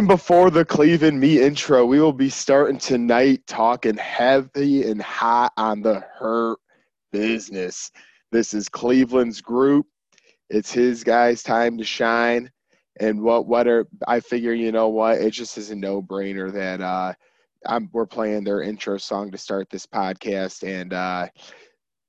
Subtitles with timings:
[0.00, 5.52] Even before the Cleveland me intro, we will be starting tonight talking heavy and hot
[5.58, 6.58] on the hurt
[7.12, 7.90] business.
[8.32, 9.84] This is Cleveland's group.
[10.48, 12.50] It's his guys' time to shine.
[12.98, 16.50] And what what are I figure you know what it just is a no brainer
[16.50, 17.12] that uh,
[17.66, 21.28] I'm we're playing their intro song to start this podcast and uh,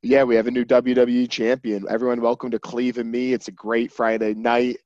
[0.02, 1.86] yeah we have a new WWE champion.
[1.89, 3.34] Everyone, welcome to Cleveland Me.
[3.34, 4.78] It's a great Friday night.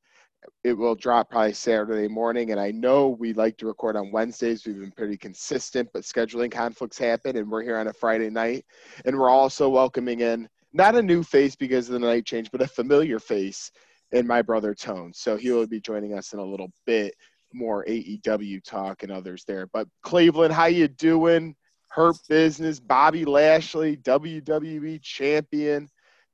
[0.65, 4.65] It will drop probably Saturday morning, and I know we like to record on Wednesdays.
[4.65, 8.65] We've been pretty consistent, but scheduling conflicts happen, and we're here on a Friday night.
[9.05, 12.63] And we're also welcoming in not a new face because of the night change, but
[12.63, 13.69] a familiar face
[14.11, 15.13] in my brother Tone.
[15.13, 17.13] So he will be joining us in a little bit
[17.53, 19.67] more AEW talk and others there.
[19.71, 21.55] But Cleveland, how you doing?
[21.91, 22.79] Hurt business.
[22.79, 25.87] Bobby Lashley, WWE champion,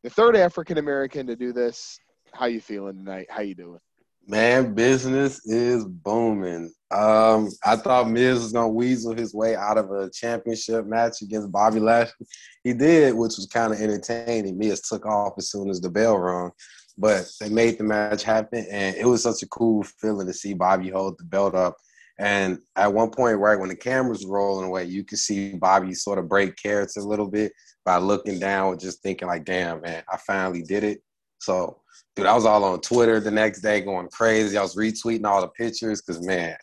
[0.03, 1.99] the third African American to do this.
[2.31, 3.27] How you feeling tonight?
[3.29, 3.81] How you doing?
[4.27, 6.71] Man, business is booming.
[6.91, 11.51] Um, I thought Miz was gonna weasel his way out of a championship match against
[11.51, 12.27] Bobby Lashley.
[12.63, 14.57] He did, which was kind of entertaining.
[14.57, 16.51] Miz took off as soon as the bell rung
[16.97, 20.53] but they made the match happen, and it was such a cool feeling to see
[20.53, 21.77] Bobby hold the belt up.
[22.19, 26.19] And at one point, right when the camera's rolling away, you could see Bobby sort
[26.19, 30.03] of break character a little bit by looking down, and just thinking like, "Damn, man,
[30.11, 31.01] I finally did it."
[31.41, 31.81] So,
[32.15, 34.57] dude, I was all on Twitter the next day going crazy.
[34.57, 36.55] I was retweeting all the pictures because, man,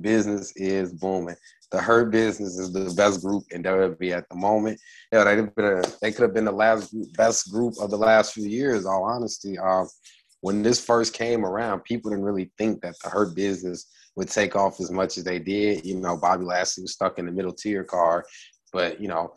[0.00, 1.36] business is booming
[1.72, 4.78] the Hurt Business is the best group in WWE at the moment.
[5.10, 5.36] Yeah, they
[6.02, 8.84] they could have been the last best group of the last few years.
[8.84, 9.86] All honesty, uh,
[10.42, 14.54] when this first came around, people didn't really think that the Hurt Business would take
[14.54, 15.84] off as much as they did.
[15.84, 18.24] You know, Bobby Lashley was stuck in the middle tier car,
[18.72, 19.34] but you know.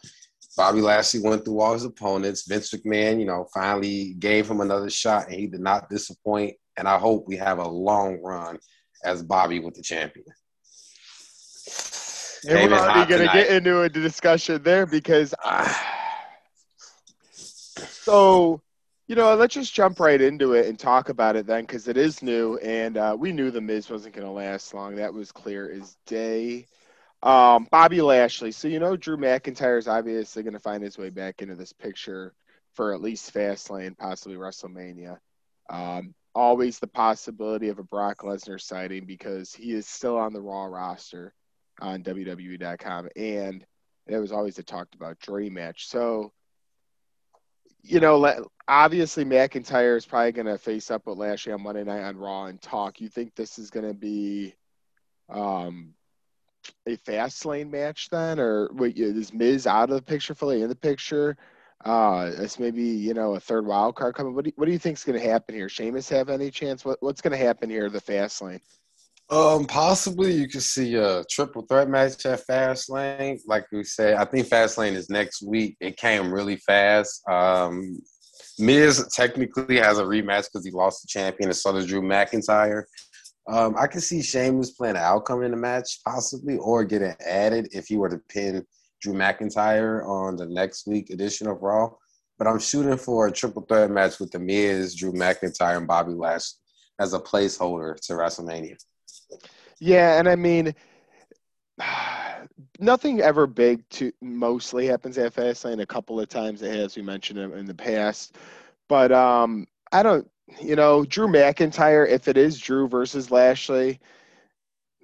[0.55, 2.47] Bobby Lashley went through all his opponents.
[2.47, 6.55] Vince McMahon, you know, finally gave him another shot, and he did not disappoint.
[6.77, 8.59] And I hope we have a long run
[9.03, 10.25] as Bobby with the champion.
[12.47, 15.33] And we're already going to get into a discussion there because.
[15.43, 15.73] Uh,
[17.33, 18.61] so,
[19.07, 21.97] you know, let's just jump right into it and talk about it then because it
[21.97, 22.57] is new.
[22.57, 24.95] And uh, we knew The Miz wasn't going to last long.
[24.95, 26.67] That was clear as day.
[27.25, 28.51] Um, Bobby Lashley.
[28.51, 31.73] So, you know, Drew McIntyre is obviously going to find his way back into this
[31.73, 32.33] picture
[32.73, 35.17] for at least Fastlane, possibly WrestleMania.
[35.67, 40.41] Um, always the possibility of a Brock Lesnar sighting because he is still on the
[40.41, 41.33] Raw roster
[41.81, 43.65] on WWE.com, and
[44.05, 45.87] it was always a talked about dream match.
[45.87, 46.31] So,
[47.81, 52.03] you know, obviously McIntyre is probably going to face up with Lashley on Monday Night
[52.03, 53.01] on Raw and talk.
[53.01, 54.53] You think this is going to be
[55.27, 55.95] um,
[56.87, 60.69] a fast lane match then, or wait, is Miz out of the picture, fully in
[60.69, 61.37] the picture?
[61.83, 64.33] Uh, it's maybe you know a third wild card coming.
[64.33, 65.69] What do you, what do you think is going to happen here?
[65.69, 66.83] Sheamus have any chance?
[66.83, 67.89] What what's going to happen here?
[67.89, 68.61] The fast lane.
[69.29, 73.39] Um, possibly you could see a triple threat match at Fastlane.
[73.47, 75.77] Like we said, I think Fastlane is next week.
[75.79, 77.27] It came really fast.
[77.27, 77.99] Um,
[78.59, 82.83] Miz technically has a rematch because he lost the champion, and so does Drew McIntyre.
[83.47, 87.69] Um, I can see Sheamus playing an outcome in the match, possibly, or getting added
[87.71, 88.65] if he were to pin
[89.01, 91.91] Drew McIntyre on the next week edition of Raw.
[92.37, 96.13] But I'm shooting for a triple threat match with the Miz, Drew McIntyre, and Bobby
[96.13, 96.59] Lashley
[96.99, 98.77] as a placeholder to WrestleMania.
[99.79, 100.73] Yeah, and I mean,
[102.79, 105.81] nothing ever big to mostly happens at Fastlane.
[105.81, 108.37] A couple of times it has, we mentioned it in the past,
[108.87, 110.29] but um, I don't.
[110.61, 112.07] You know, Drew McIntyre.
[112.07, 113.99] If it is Drew versus Lashley,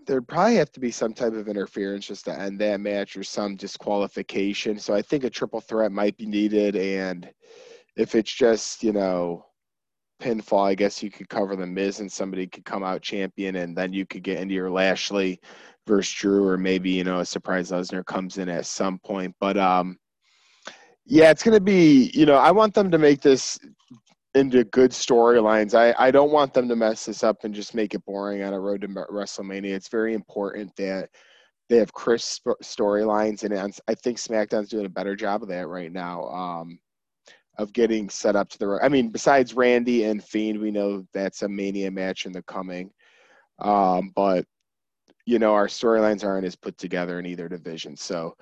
[0.05, 3.23] there'd probably have to be some type of interference just to end that match or
[3.23, 4.77] some disqualification.
[4.77, 6.75] So I think a triple threat might be needed.
[6.75, 7.29] And
[7.95, 9.45] if it's just, you know,
[10.21, 13.75] pinfall, I guess you could cover the Miz and somebody could come out champion, and
[13.75, 15.41] then you could get into your Lashley
[15.87, 19.35] versus Drew, or maybe you know a surprise Lesnar comes in at some point.
[19.39, 19.97] But um,
[21.05, 23.59] yeah, it's gonna be you know I want them to make this
[24.33, 25.73] into good storylines.
[25.73, 28.53] I I don't want them to mess this up and just make it boring on
[28.53, 29.73] a road to WrestleMania.
[29.73, 31.09] It's very important that
[31.69, 33.53] they have crisp storylines, and
[33.87, 36.23] I think SmackDown's doing a better job of that right now.
[36.29, 36.79] Um,
[37.57, 38.79] of getting set up to the.
[38.81, 42.91] I mean, besides Randy and Fiend, we know that's a Mania match in the coming.
[43.59, 44.45] Um, but
[45.25, 47.95] you know, our storylines aren't as put together in either division.
[47.95, 48.35] So,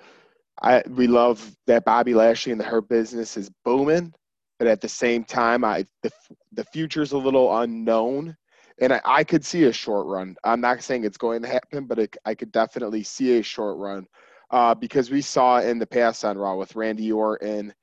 [0.62, 4.12] I we love that Bobby Lashley and the Hurt Business is booming,
[4.60, 6.12] but at the same time, I the
[6.52, 8.36] the future's a little unknown.
[8.82, 10.36] And I, I could see a short run.
[10.44, 13.76] I'm not saying it's going to happen, but it, I could definitely see a short
[13.78, 14.06] run
[14.50, 17.74] uh, because we saw in the past on Raw with Randy Orton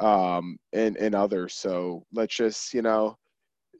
[0.00, 1.54] um, and and others.
[1.54, 3.16] So let's just you know,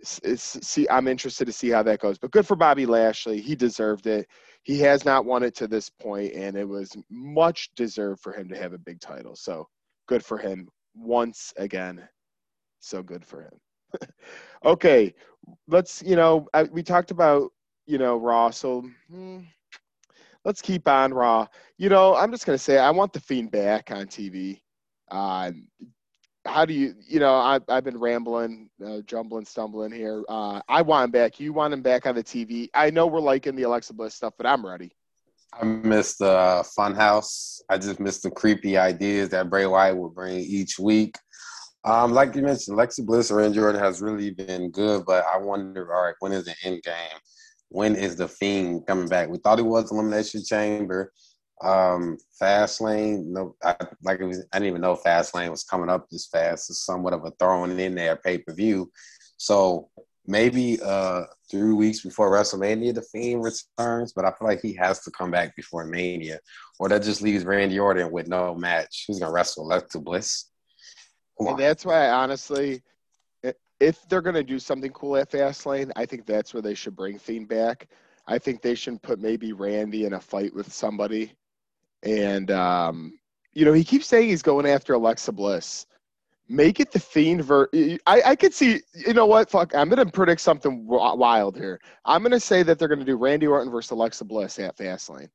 [0.05, 2.19] see, I'm interested to see how that goes.
[2.19, 3.41] But good for Bobby Lashley.
[3.41, 4.29] He deserved it.
[4.63, 8.49] He has not won it to this point, and it was much deserved for him
[8.49, 9.35] to have a big title.
[9.35, 9.67] So
[10.07, 12.09] good for him once again.
[12.85, 14.09] So good for him.
[14.65, 15.15] okay,
[15.69, 16.03] let's.
[16.03, 17.53] You know, I, we talked about
[17.87, 18.51] you know Raw.
[18.51, 18.89] So.
[19.11, 19.41] Hmm,
[20.45, 21.47] let's keep on Raw.
[21.79, 24.61] You know, I'm just gonna say I want the Fiend back on TV.
[25.11, 25.53] Uh,
[26.47, 30.23] how do you, you know, I, I've been rambling, uh, jumbling, stumbling here.
[30.29, 31.41] Uh, I want him back.
[31.41, 32.69] You want him back on the TV.
[32.75, 34.93] I know we're liking the Alexa Bliss stuff, but I'm ready.
[35.59, 37.61] I missed the uh, Funhouse.
[37.71, 41.17] I just missed the creepy ideas that Bray Wyatt would bring each week.
[41.85, 45.95] Um, like you mentioned, Alexa Bliss or Orton has really been good, but I wonder,
[45.95, 47.19] all right, when is the end game?
[47.69, 49.29] When is the Fiend coming back?
[49.29, 51.13] We thought it was Elimination Chamber.
[51.63, 56.09] Um, Fastlane, no, I, like it was, I didn't even know Fastlane was coming up
[56.09, 56.71] this fast.
[56.71, 58.91] It's somewhat of a throwing in there pay per view.
[59.37, 59.89] So
[60.27, 65.01] maybe uh three weeks before WrestleMania, the Fiend returns, but I feel like he has
[65.01, 66.41] to come back before Mania,
[66.79, 69.05] or that just leaves Randy Orton with no match.
[69.07, 70.51] Who's gonna wrestle Alexa Bliss?
[71.39, 72.83] And that's why, honestly,
[73.81, 77.19] if they're gonna do something cool at Fastlane, I think that's where they should bring
[77.19, 77.89] Fiend back.
[78.27, 81.33] I think they should put maybe Randy in a fight with somebody
[82.05, 83.19] and um,
[83.53, 85.87] you know he keeps saying he's going after Alexa Bliss.
[86.47, 87.69] Make it the Fiend ver.
[88.07, 88.83] I I could see.
[88.95, 89.51] You know what?
[89.51, 89.75] Fuck.
[89.75, 91.81] I'm gonna predict something wild here.
[92.05, 95.31] I'm gonna say that they're gonna do Randy Orton versus Alexa Bliss at Fastlane,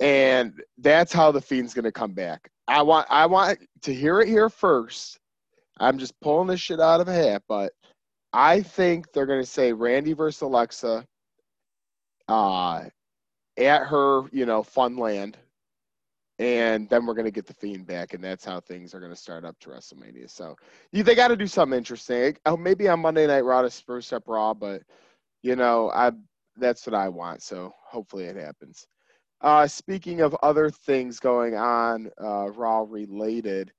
[0.00, 2.50] and that's how the Fiend's gonna come back.
[2.68, 5.18] I want I want to hear it here first.
[5.78, 7.72] I'm just pulling this shit out of a hat, but
[8.32, 11.04] I think they're gonna say Randy versus Alexa.
[12.28, 12.84] Uh,
[13.56, 15.36] at her, you know, fun land.
[16.38, 19.12] And then we're going to get the Fiend back, and that's how things are going
[19.12, 20.28] to start up to WrestleMania.
[20.28, 20.54] So
[20.92, 22.36] they got to do something interesting.
[22.44, 24.82] Oh, maybe on Monday Night Raw to spruce up Raw, but
[25.42, 26.10] you know, I
[26.58, 27.42] that's what I want.
[27.42, 28.86] So hopefully it happens.
[29.40, 33.72] Uh, speaking of other things going on, uh, Raw related,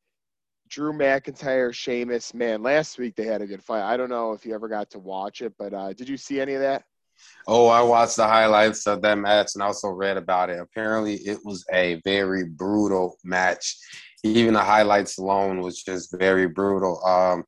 [0.70, 3.82] Drew McIntyre, Sheamus, man, last week they had a good fight.
[3.82, 6.40] I don't know if you ever got to watch it, but uh, did you see
[6.40, 6.84] any of that?
[7.48, 10.60] Oh, I watched the highlights of that match and also read about it.
[10.60, 13.78] Apparently, it was a very brutal match.
[14.24, 17.04] Even the highlights alone was just very brutal.
[17.04, 17.44] Um,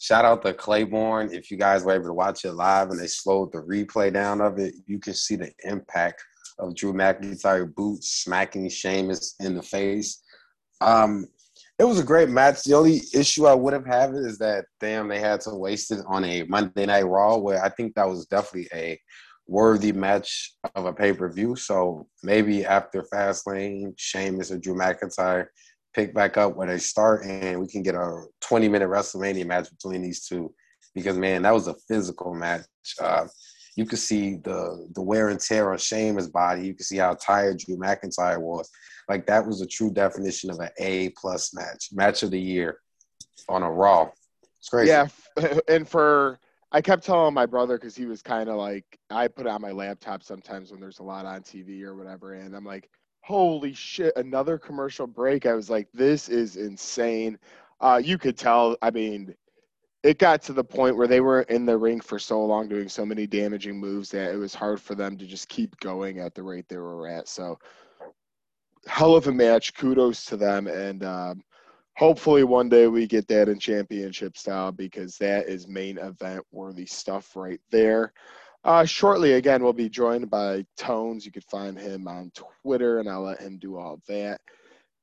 [0.00, 1.32] shout out to Claiborne.
[1.32, 4.40] If you guys were able to watch it live and they slowed the replay down
[4.40, 6.24] of it, you can see the impact
[6.58, 10.22] of Drew McIntyre boots smacking Sheamus in the face.
[10.80, 11.26] Um,
[11.78, 12.62] it was a great match.
[12.62, 16.04] The only issue I would have had is that damn they had to waste it
[16.06, 19.00] on a Monday Night Raw where I think that was definitely a
[19.46, 21.56] worthy match of a pay per view.
[21.56, 25.46] So maybe after Fastlane, Sheamus and Drew McIntyre
[25.94, 29.70] pick back up where they start, and we can get a 20 minute WrestleMania match
[29.70, 30.52] between these two.
[30.94, 32.66] Because man, that was a physical match.
[33.00, 33.26] Uh,
[33.76, 36.66] you could see the the wear and tear on Sheamus' body.
[36.66, 38.70] You could see how tired Drew McIntyre was.
[39.08, 42.78] Like that was a true definition of an A plus match, match of the year
[43.48, 44.08] on a Raw.
[44.58, 44.90] It's crazy.
[44.90, 45.08] Yeah,
[45.68, 46.38] and for
[46.72, 49.72] I kept telling my brother because he was kind of like I put on my
[49.72, 52.88] laptop sometimes when there's a lot on TV or whatever, and I'm like,
[53.20, 55.46] holy shit, another commercial break.
[55.46, 57.38] I was like, this is insane.
[57.80, 58.76] Uh, you could tell.
[58.82, 59.34] I mean,
[60.04, 62.90] it got to the point where they were in the ring for so long doing
[62.90, 66.34] so many damaging moves that it was hard for them to just keep going at
[66.34, 67.26] the rate they were at.
[67.26, 67.58] So
[68.86, 69.72] hell of a match.
[69.72, 71.42] Kudos to them, and um,
[71.96, 76.84] hopefully one day we get that in championship style because that is main event worthy
[76.84, 78.12] stuff right there.
[78.62, 81.24] Uh, shortly, again, we'll be joined by Tones.
[81.24, 82.30] You could find him on
[82.62, 84.42] Twitter, and I'll let him do all that.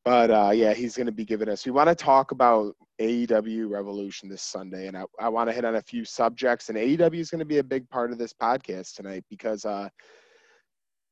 [0.03, 1.65] But uh, yeah, he's going to be giving us.
[1.65, 5.65] We want to talk about AEW Revolution this Sunday, and I, I want to hit
[5.65, 6.69] on a few subjects.
[6.69, 9.89] And AEW is going to be a big part of this podcast tonight because uh,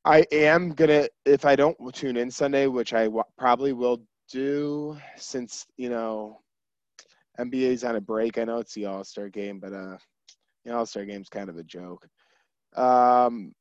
[0.05, 4.97] I am gonna if I don't tune in Sunday, which I w- probably will do,
[5.17, 6.39] since you know
[7.39, 8.37] NBA's on a break.
[8.37, 9.97] I know it's the All Star game, but uh,
[10.65, 12.07] the All Star game's kind of a joke.
[12.75, 13.53] Um,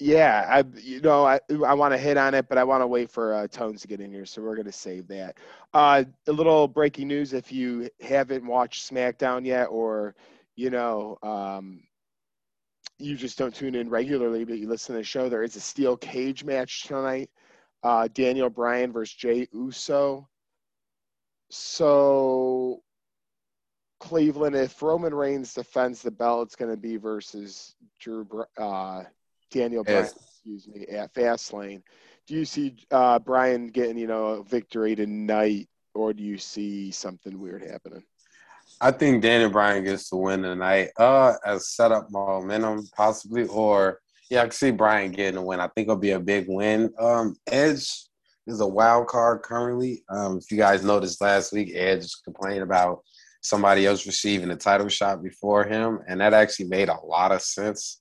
[0.00, 2.86] yeah, I you know I I want to hit on it, but I want to
[2.86, 5.36] wait for uh, Tones to get in here, so we're gonna save that.
[5.72, 10.14] Uh, a little breaking news: if you haven't watched SmackDown yet, or
[10.56, 11.80] you know um,
[12.98, 15.60] you just don't tune in regularly, but you listen to the show, there is a
[15.60, 17.30] steel cage match tonight.
[17.82, 20.28] Uh, Daniel Bryan versus Jey Uso.
[21.50, 22.82] So
[24.00, 28.26] Cleveland, if Roman Reigns defends the belt, it's going to be versus Drew
[28.58, 29.04] uh,
[29.50, 30.14] Daniel Bryan, yes.
[30.14, 31.82] excuse me, at Fastlane.
[32.26, 36.90] Do you see uh, Bryan getting you know a victory tonight, or do you see
[36.90, 38.02] something weird happening?
[38.80, 40.90] I think Daniel Bryan gets to win tonight.
[40.98, 45.60] Uh, as set up momentum possibly, or yeah, I can see Bryan getting a win.
[45.60, 46.92] I think it'll be a big win.
[46.98, 48.06] Um, Edge
[48.46, 50.02] is a wild card currently.
[50.08, 53.02] Um, if you guys noticed last week, Edge complained about
[53.42, 57.42] somebody else receiving a title shot before him, and that actually made a lot of
[57.42, 58.00] sense.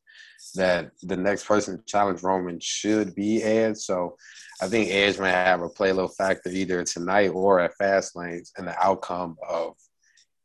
[0.55, 3.77] That the next person to challenge Roman should be Edge.
[3.77, 4.17] So
[4.61, 8.47] I think Edge may have a play little factor either tonight or at Fast Fastlane
[8.57, 9.73] and the outcome of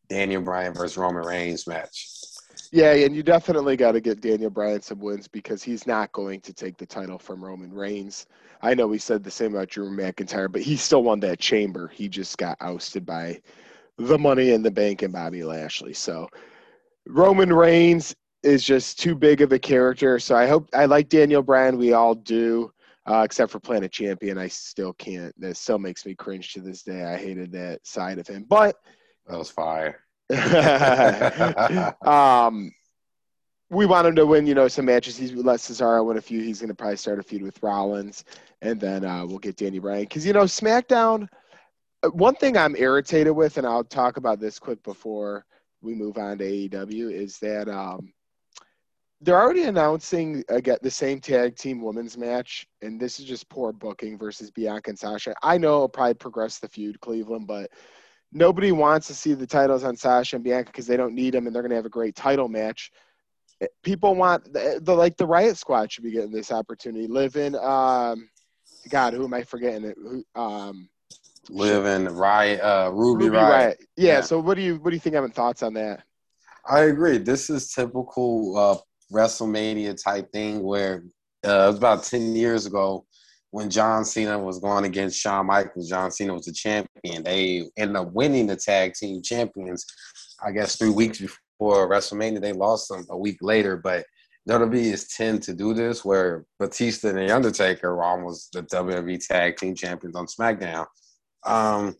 [0.08, 2.08] Daniel Bryan versus Roman Reigns match.
[2.70, 6.40] Yeah, and you definitely got to get Daniel Bryan some wins because he's not going
[6.42, 8.26] to take the title from Roman Reigns.
[8.60, 11.88] I know we said the same about Drew McIntyre, but he still won that chamber.
[11.88, 13.40] He just got ousted by
[13.96, 15.94] the Money in the Bank and Bobby Lashley.
[15.94, 16.28] So
[17.06, 20.18] Roman Reigns is just too big of a character.
[20.18, 21.76] So I hope I like Daniel Bryan.
[21.76, 22.72] We all do,
[23.06, 24.38] uh, except for Planet Champion.
[24.38, 25.38] I still can't.
[25.40, 27.04] That still makes me cringe to this day.
[27.04, 28.76] I hated that side of him, but
[29.26, 30.00] that was fire.
[32.06, 32.70] um,
[33.70, 35.16] we want him to win, you know, some matches.
[35.16, 36.40] He's let Cesaro win a few.
[36.40, 38.24] He's going to probably start a feud with Rollins,
[38.62, 40.02] and then uh, we'll get Danny Bryan.
[40.02, 41.28] Because you know, SmackDown.
[42.02, 45.44] Uh, one thing I'm irritated with, and I'll talk about this quick before
[45.82, 48.12] we move on to AEW, is that um,
[49.20, 53.72] they're already announcing again the same tag team women's match, and this is just poor
[53.72, 55.34] booking versus Bianca and Sasha.
[55.42, 57.70] I know it'll probably progress the feud, Cleveland, but
[58.32, 61.46] nobody wants to see the titles on Sasha and Bianca because they don't need them
[61.46, 62.92] and they're going to have a great title match.
[63.82, 67.08] People want the, the, like the Riott Squad should be getting this opportunity.
[67.08, 68.28] Live in, um,
[68.88, 69.84] God, who am I forgetting?
[69.84, 69.96] It?
[70.00, 70.88] Who, um,
[71.50, 73.50] Live in Riot, uh, Ruby, Ruby Riott.
[73.50, 73.78] Riot.
[73.96, 75.14] Yeah, yeah, So what do you what do you think?
[75.14, 76.02] Having thoughts on that?
[76.68, 77.16] I agree.
[77.18, 78.76] This is typical uh,
[79.12, 81.04] WrestleMania type thing where
[81.46, 83.06] uh, it was about ten years ago
[83.50, 87.22] when John Cena was going against Shawn Michaels, John Cena was the champion.
[87.22, 89.86] They ended up winning the tag team champions,
[90.44, 92.40] I guess, three weeks before WrestleMania.
[92.40, 94.04] They lost them a week later, but
[94.48, 99.26] WWE is tend to do this where Batista and The Undertaker were almost the WWE
[99.26, 100.86] tag team champions on SmackDown.
[101.44, 101.96] Um,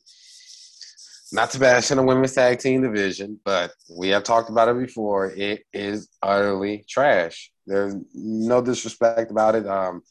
[1.33, 4.79] not to bash in the women's tag team division, but we have talked about it
[4.79, 5.27] before.
[5.27, 7.51] It is utterly trash.
[7.67, 9.67] There's no disrespect about it.
[9.67, 10.03] Um,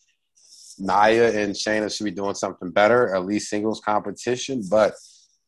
[0.79, 4.93] Nia and Shayna should be doing something better, at least singles competition, but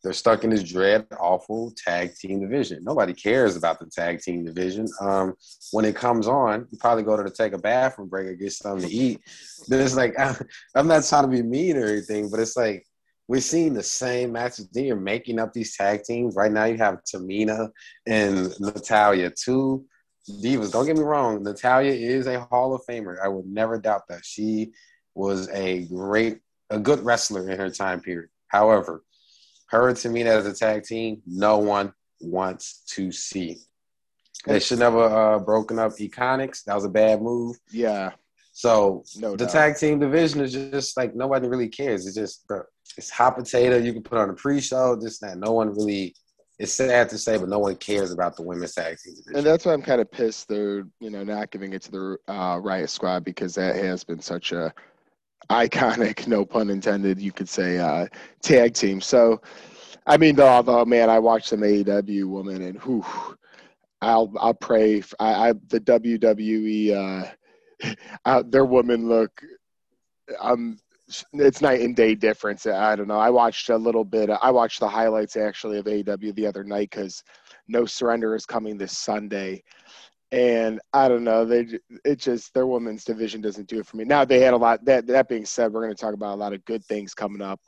[0.01, 2.83] they're stuck in this dread, awful tag team division.
[2.83, 4.87] Nobody cares about the tag team division.
[5.01, 5.33] Um,
[5.71, 8.53] when it comes on, you probably go to the take a bathroom break or get
[8.53, 9.19] something to eat.
[9.67, 10.15] Then it's like,
[10.75, 12.85] I'm not trying to be mean or anything, but it's like,
[13.29, 14.67] we're seeing the same matches.
[14.69, 16.35] Then you're making up these tag teams.
[16.35, 17.69] Right now, you have Tamina
[18.07, 19.85] and Natalya, two
[20.27, 20.71] divas.
[20.71, 23.17] Don't get me wrong, Natalya is a Hall of Famer.
[23.23, 24.25] I would never doubt that.
[24.25, 24.71] She
[25.13, 26.39] was a great,
[26.71, 28.31] a good wrestler in her time period.
[28.47, 29.03] However,
[29.67, 33.59] her and Tamina as a tag team, no one wants to see.
[34.47, 36.63] They should never uh, broken up IIconics.
[36.63, 37.57] That was a bad move.
[37.71, 38.13] Yeah.
[38.59, 39.51] So no the doubt.
[39.51, 42.05] tag team division is just like nobody really cares.
[42.05, 42.61] It's just bro,
[42.97, 43.77] it's hot potato.
[43.77, 44.99] You can put on a pre-show.
[45.01, 46.13] Just that no one really.
[46.59, 49.37] It's sad to say, but no one cares about the women's tag team division.
[49.37, 52.17] And that's why I'm kind of pissed they're you know not giving it to the
[52.27, 54.73] uh, Riott Squad because that has been such a
[55.49, 58.07] iconic, no pun intended, you could say, uh,
[58.41, 58.99] tag team.
[58.99, 59.39] So,
[60.05, 63.05] I mean, although man, I watched some AEW woman, and whew,
[64.01, 64.99] I'll I'll pray.
[64.99, 67.31] For, I, I the WWE, uh,
[68.45, 69.31] their women look.
[70.39, 70.79] Um,
[71.33, 72.65] it's night and day difference.
[72.65, 73.19] I don't know.
[73.19, 74.29] I watched a little bit.
[74.29, 77.23] I watched the highlights actually of AEW the other night because
[77.67, 79.63] No Surrender is coming this Sunday,
[80.31, 81.45] and I don't know.
[81.45, 84.03] They it just their women's division doesn't do it for me.
[84.03, 84.85] Now they had a lot.
[84.85, 87.41] That that being said, we're going to talk about a lot of good things coming
[87.41, 87.59] up.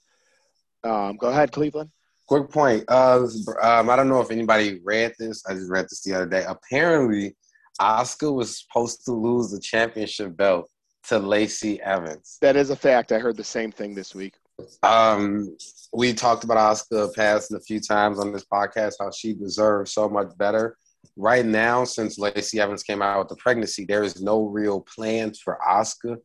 [0.84, 1.90] Um, go ahead, Cleveland.
[2.28, 2.84] Quick point.
[2.88, 3.28] Uh,
[3.62, 5.44] um, I don't know if anybody read this.
[5.48, 6.46] I just read this the other day.
[6.48, 7.36] Apparently,
[7.80, 10.70] Asuka was supposed to lose the championship belt
[11.08, 12.38] to Lacey Evans.
[12.42, 13.12] That is a fact.
[13.12, 14.36] I heard the same thing this week.
[14.84, 15.58] Um,
[15.94, 20.08] we talked about Asuka passing a few times on this podcast, how she deserves so
[20.08, 20.78] much better
[21.16, 25.40] right now, since Lacey Evans came out with the pregnancy, there is no real plans
[25.40, 26.18] for Asuka.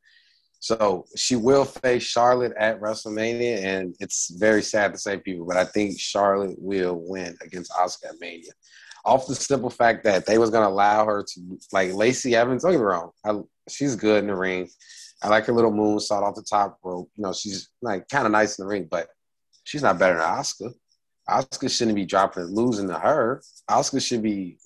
[0.58, 5.56] So she will face Charlotte at WrestleMania, and it's very sad to say, people, but
[5.56, 8.52] I think Charlotte will win against Asuka at Mania.
[9.06, 12.62] Off the simple fact that they was gonna allow her to like Lacey Evans.
[12.62, 14.68] Don't get me wrong, I, she's good in the ring.
[15.22, 17.10] I like her little moonsault off the top rope.
[17.16, 19.08] You know, she's like kind of nice in the ring, but
[19.64, 20.72] she's not better than Asuka.
[21.28, 23.42] Asuka shouldn't be dropping losing to her.
[23.70, 24.58] Asuka should be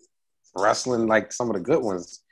[0.57, 2.23] wrestling like some of the good ones.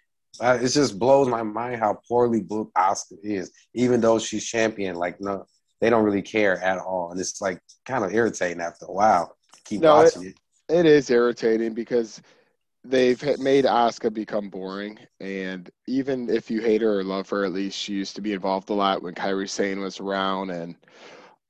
[0.40, 4.96] Uh, it just blows my mind how poorly booked Asuka is, even though she's champion.
[4.96, 5.46] Like no,
[5.80, 9.36] they don't really care at all, and it's like kind of irritating after a while.
[9.64, 10.38] Keep no, watching it, it.
[10.68, 12.20] It is irritating because
[12.84, 17.52] they've made Asuka become boring, and even if you hate her or love her, at
[17.52, 20.76] least she used to be involved a lot when Kairi Sane was around, and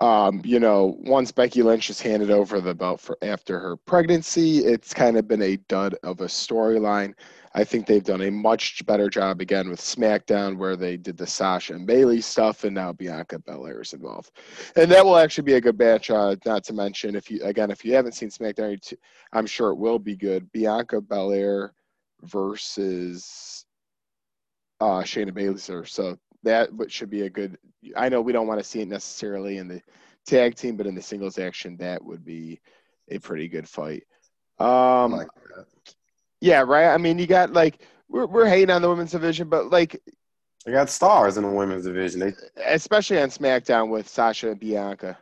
[0.00, 4.58] um, you know, once Becky Lynch has handed over the belt for after her pregnancy,
[4.58, 7.14] it's kind of been a dud of a storyline.
[7.54, 11.26] I think they've done a much better job again with SmackDown, where they did the
[11.26, 14.30] Sasha and Bayley stuff, and now Bianca Belair is involved,
[14.76, 16.10] and that will actually be a good match.
[16.10, 18.94] Uh, not to mention, if you again, if you haven't seen SmackDown,
[19.32, 20.52] I'm sure it will be good.
[20.52, 21.72] Bianca Belair
[22.22, 23.64] versus
[24.80, 26.16] uh, Shayna Baszler, so
[26.48, 27.58] that should be a good.
[27.96, 29.82] I know we don't want to see it necessarily in the
[30.26, 32.60] tag team, but in the singles action, that would be
[33.08, 34.04] a pretty good fight.
[34.58, 35.28] Um, like
[36.40, 36.92] yeah, right.
[36.92, 40.00] I mean, you got like we're we're hating on the women's division, but like
[40.64, 42.34] they got stars in the women's division, they...
[42.66, 45.18] especially on SmackDown with Sasha and Bianca.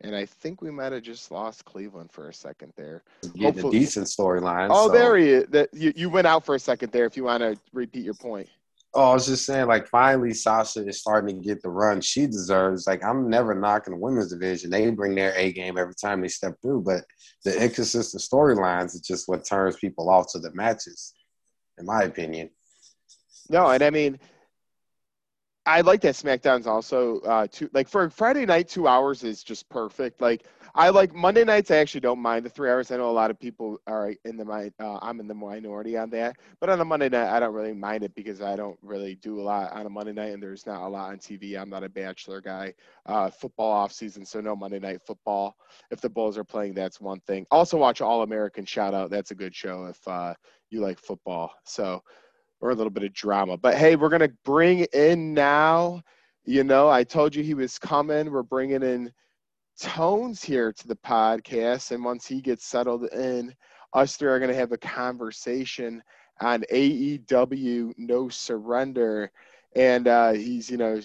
[0.00, 3.02] And I think we might have just lost Cleveland for a second there.
[3.34, 4.68] Getting a decent storyline.
[4.70, 4.92] Oh, so.
[4.92, 5.46] there he is.
[5.48, 7.04] That you, you went out for a second there.
[7.04, 8.48] If you want to repeat your point.
[8.94, 12.26] Oh, I was just saying, like, finally, Sasha is starting to get the run she
[12.26, 12.86] deserves.
[12.86, 14.70] Like, I'm never knocking the women's division.
[14.70, 17.04] They bring their A game every time they step through, but
[17.44, 21.12] the inconsistent storylines is just what turns people off to the matches,
[21.76, 22.48] in my opinion.
[23.50, 24.18] No, and I mean,
[25.68, 29.68] I like that SmackDown's also uh two like for Friday night two hours is just
[29.68, 30.18] perfect.
[30.18, 31.70] Like I like Monday nights.
[31.70, 32.90] I actually don't mind the three hours.
[32.90, 34.72] I know a lot of people are in the mind.
[34.80, 36.36] Uh, I'm in the minority on that.
[36.58, 39.40] But on a Monday night, I don't really mind it because I don't really do
[39.40, 41.60] a lot on a Monday night, and there's not a lot on TV.
[41.60, 42.72] I'm not a bachelor guy.
[43.04, 45.56] Uh, football off season, so no Monday night football.
[45.90, 47.44] If the Bulls are playing, that's one thing.
[47.50, 49.10] Also watch All American Shout Out.
[49.10, 50.32] That's a good show if uh,
[50.70, 51.52] you like football.
[51.64, 52.02] So
[52.60, 53.56] or a little bit of drama.
[53.56, 56.02] But hey, we're gonna bring in now.
[56.44, 58.30] You know, I told you he was coming.
[58.30, 59.12] We're bringing in
[59.80, 63.54] Tones here to the podcast, and once he gets settled in,
[63.92, 66.02] us three are gonna have a conversation
[66.40, 69.30] on AEW No Surrender,
[69.76, 71.00] and uh, he's you know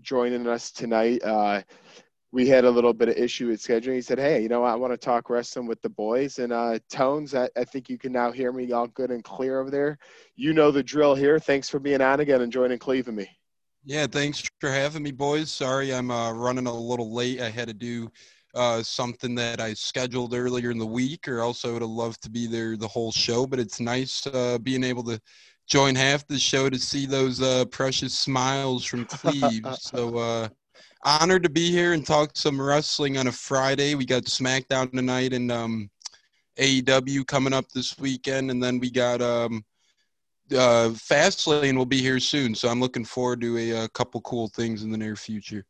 [0.00, 1.22] joining us tonight.
[1.22, 1.62] Uh,
[2.32, 3.94] we had a little bit of issue with scheduling.
[3.94, 6.78] He said, "Hey, you know, I want to talk wrestling with the boys." And uh,
[6.90, 9.98] Tones, I, I, think you can now hear me all good and clear over there.
[10.34, 11.38] You know the drill here.
[11.38, 13.28] Thanks for being on again and joining Cleve and me.
[13.84, 15.50] Yeah, thanks for having me, boys.
[15.50, 17.40] Sorry, I'm uh, running a little late.
[17.40, 18.10] I had to do
[18.54, 22.22] uh, something that I scheduled earlier in the week, or else I would have loved
[22.22, 23.46] to be there the whole show.
[23.46, 25.20] But it's nice uh, being able to
[25.68, 29.66] join half the show to see those uh, precious smiles from Cleve.
[29.78, 30.48] so uh,
[31.02, 33.94] honored to be here and talk some wrestling on a Friday.
[33.94, 35.90] We got SmackDown tonight and um,
[36.58, 39.64] AEW coming up this weekend, and then we got um,
[40.52, 42.54] uh, Fastlane will be here soon.
[42.54, 45.64] So I'm looking forward to a, a couple cool things in the near future.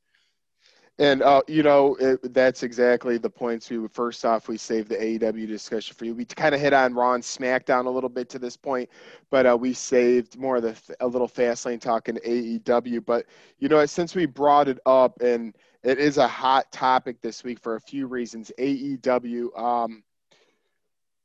[0.98, 4.96] And uh, you know it, that's exactly the points we first off we saved the
[4.96, 6.14] AEW discussion for you.
[6.14, 8.90] We kind of hit on Raw and SmackDown a little bit to this point,
[9.30, 13.04] but uh, we saved more of the a little fast lane talk in AEW.
[13.06, 13.26] But
[13.58, 17.58] you know since we brought it up and it is a hot topic this week
[17.58, 18.52] for a few reasons.
[18.58, 19.58] AEW.
[19.58, 20.04] Um,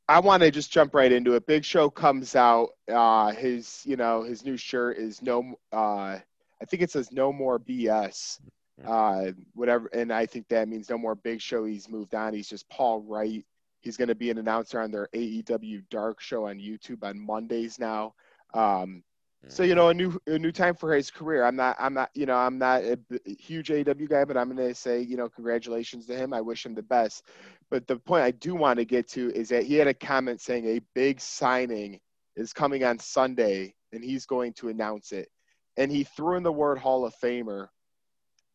[0.10, 1.46] I want to just jump right into it.
[1.46, 2.70] Big Show comes out.
[2.88, 5.56] Uh, his you know his new shirt is no.
[5.74, 6.20] Uh,
[6.62, 8.40] I think it says no more BS
[8.86, 9.88] uh, whatever.
[9.88, 11.66] And I think that means no more Big Show.
[11.66, 12.34] He's moved on.
[12.34, 13.46] He's just Paul Wright.
[13.82, 17.80] He's going to be an announcer on their AEW Dark show on YouTube on Mondays
[17.80, 18.14] now.
[18.54, 19.04] Um,
[19.50, 21.46] so you know, a new a new time for his career.
[21.46, 24.68] I'm not I'm not you know I'm not a huge AEW guy, but I'm going
[24.68, 26.34] to say you know congratulations to him.
[26.34, 27.24] I wish him the best.
[27.70, 30.42] But the point I do want to get to is that he had a comment
[30.42, 32.00] saying a big signing
[32.36, 35.30] is coming on Sunday, and he's going to announce it.
[35.78, 37.68] And he threw in the word Hall of Famer,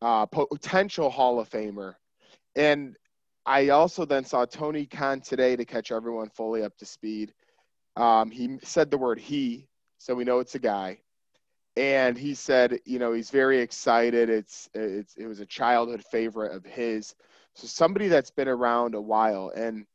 [0.03, 1.95] uh, potential Hall of Famer.
[2.55, 2.95] And
[3.45, 7.33] I also then saw Tony Khan today to catch everyone fully up to speed.
[7.95, 10.99] Um, he said the word he, so we know it's a guy.
[11.75, 14.29] And he said, you know, he's very excited.
[14.29, 17.15] It's, it's it was a childhood favorite of his.
[17.55, 19.51] So somebody that's been around a while.
[19.55, 19.85] And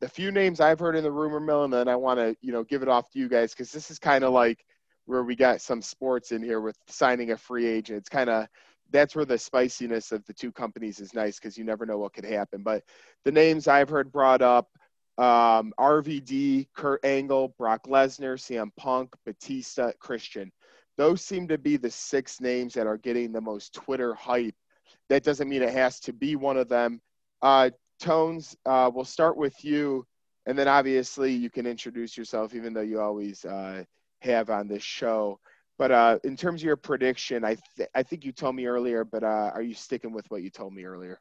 [0.00, 2.52] the few names I've heard in the rumor mill, and then I want to, you
[2.52, 4.64] know, give it off to you guys because this is kind of like
[5.06, 7.98] where we got some sports in here with signing a free agent.
[7.98, 8.46] It's kind of
[8.92, 12.12] that's where the spiciness of the two companies is nice because you never know what
[12.12, 12.62] could happen.
[12.62, 12.84] But
[13.24, 14.68] the names I've heard brought up
[15.18, 20.50] um, RVD, Kurt Angle, Brock Lesnar, CM Punk, Batista, Christian.
[20.96, 24.54] Those seem to be the six names that are getting the most Twitter hype.
[25.08, 27.00] That doesn't mean it has to be one of them.
[27.40, 30.06] Uh, Tones, uh, we'll start with you,
[30.46, 33.84] and then obviously you can introduce yourself, even though you always uh,
[34.20, 35.38] have on this show.
[35.78, 39.04] But uh, in terms of your prediction, I th- I think you told me earlier,
[39.04, 41.20] but uh, are you sticking with what you told me earlier?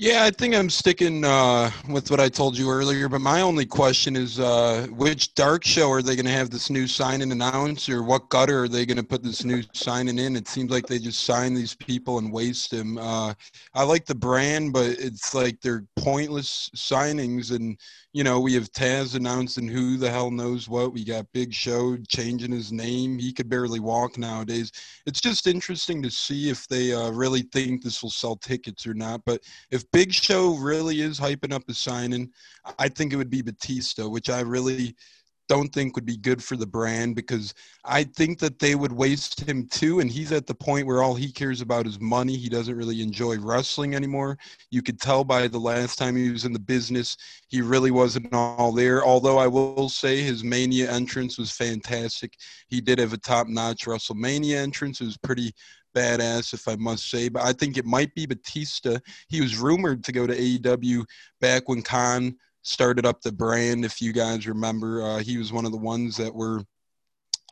[0.00, 3.08] Yeah, I think I'm sticking uh, with what I told you earlier.
[3.08, 6.70] But my only question is, uh, which dark show are they going to have this
[6.70, 10.20] new sign and announce, or what gutter are they going to put this new signing
[10.20, 10.36] in?
[10.36, 12.96] It seems like they just sign these people and waste them.
[12.96, 13.34] Uh,
[13.74, 17.50] I like the brand, but it's like they're pointless signings.
[17.50, 17.76] And
[18.12, 20.92] you know, we have Taz announcing who the hell knows what.
[20.92, 23.18] We got Big Show changing his name.
[23.18, 24.70] He could barely walk nowadays.
[25.06, 28.94] It's just interesting to see if they uh, really think this will sell tickets or
[28.94, 29.22] not.
[29.26, 32.30] But if Big Show really is hyping up a signing,
[32.78, 34.94] I think it would be Batista, which I really
[35.48, 39.40] don't think would be good for the brand because I think that they would waste
[39.40, 40.00] him too.
[40.00, 42.36] And he's at the point where all he cares about is money.
[42.36, 44.38] He doesn't really enjoy wrestling anymore.
[44.70, 47.16] You could tell by the last time he was in the business,
[47.48, 49.02] he really wasn't all there.
[49.04, 52.34] Although I will say his Mania entrance was fantastic.
[52.68, 55.00] He did have a top notch WrestleMania entrance.
[55.00, 55.54] It was pretty
[55.98, 57.28] badass, if I must say.
[57.28, 58.98] But I think it might be Batista.
[59.28, 61.04] He was rumored to go to AEW
[61.40, 63.84] back when Khan started up the brand.
[63.84, 66.62] If you guys remember, uh, he was one of the ones that were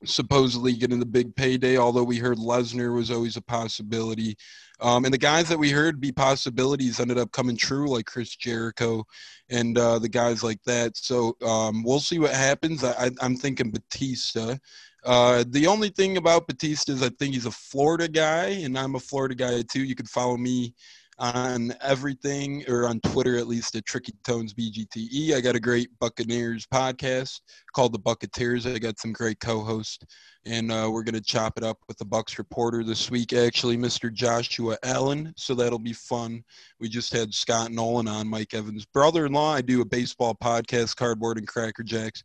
[0.05, 1.77] supposedly getting the big payday.
[1.77, 4.37] Although we heard Lesnar was always a possibility,
[4.81, 8.37] um, and the guys that we heard be possibilities ended up coming true, like Chris
[8.37, 9.05] Jericho
[9.49, 10.97] and uh, the guys like that.
[10.97, 12.85] So um, we'll see what happens.
[12.85, 14.57] I, am thinking Batista.
[15.05, 18.97] Uh, the only thing about Batista is I think he's a Florida guy, and I'm
[18.97, 19.85] a Florida guy too.
[19.85, 20.75] You can follow me
[21.19, 25.35] on everything or on Twitter at least at Tricky Tones BGTE.
[25.35, 27.41] I got a great Buccaneers podcast
[27.75, 28.73] called The Bucketeers.
[28.73, 30.05] I got some great co-hosts,
[30.45, 33.33] and uh, we're gonna chop it up with the Bucs reporter this week.
[33.33, 34.13] Actually, Mr.
[34.13, 36.43] Joshua Allen, so that'll be fun.
[36.81, 39.55] We just had Scott Nolan on, Mike Evans' brother-in-law.
[39.55, 42.23] I do a baseball podcast, Cardboard and Cracker Jacks.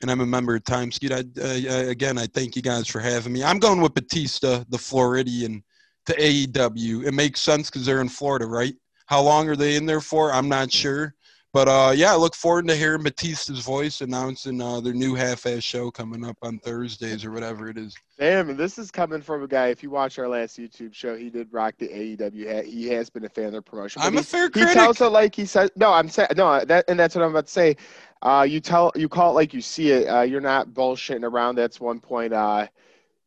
[0.00, 0.92] And I'm a member of Time.
[1.10, 3.42] I, uh, again, I thank you guys for having me.
[3.42, 5.64] I'm going with Batista, the Floridian
[6.08, 7.06] to AEW.
[7.06, 8.74] It makes sense because they're in Florida, right?
[9.06, 10.32] How long are they in there for?
[10.32, 11.14] I'm not sure.
[11.54, 15.62] But uh, yeah, I look forward to hearing Batista's voice announcing uh, their new half-ass
[15.62, 17.96] show coming up on Thursdays or whatever it is.
[18.18, 19.68] Damn, and this is coming from a guy.
[19.68, 22.66] If you watch our last YouTube show, he did rock the AEW hat.
[22.66, 24.02] He has been a fan of the promotion.
[24.02, 24.68] I'm he, a fair critic.
[24.68, 25.70] He tells it like he says.
[25.74, 26.62] No, I'm saying no.
[26.64, 27.76] That and that's what I'm about to say.
[28.20, 30.06] Uh, you tell you call it like you see it.
[30.06, 31.54] Uh, you're not bullshitting around.
[31.54, 32.34] That's one point.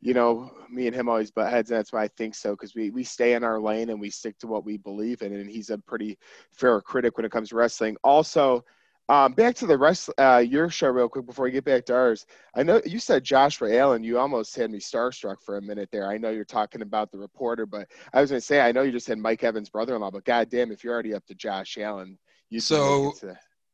[0.02, 2.74] You know, me and him always butt heads, and that's why I think so because
[2.74, 5.50] we we stay in our lane and we stick to what we believe in, and
[5.50, 6.18] he's a pretty
[6.52, 7.96] fair critic when it comes to wrestling.
[8.04, 8.66] Also,
[9.10, 11.94] um, back to the rest uh, your show real quick before we get back to
[11.94, 12.26] ours.
[12.56, 14.04] I know you said Joshua Allen.
[14.04, 16.10] You almost had me starstruck for a minute there.
[16.10, 18.84] I know you're talking about the reporter, but I was going to say I know
[18.84, 22.18] you just had Mike Evans' brother-in-law, but goddamn, if you're already up to Josh Allen,
[22.50, 23.14] you so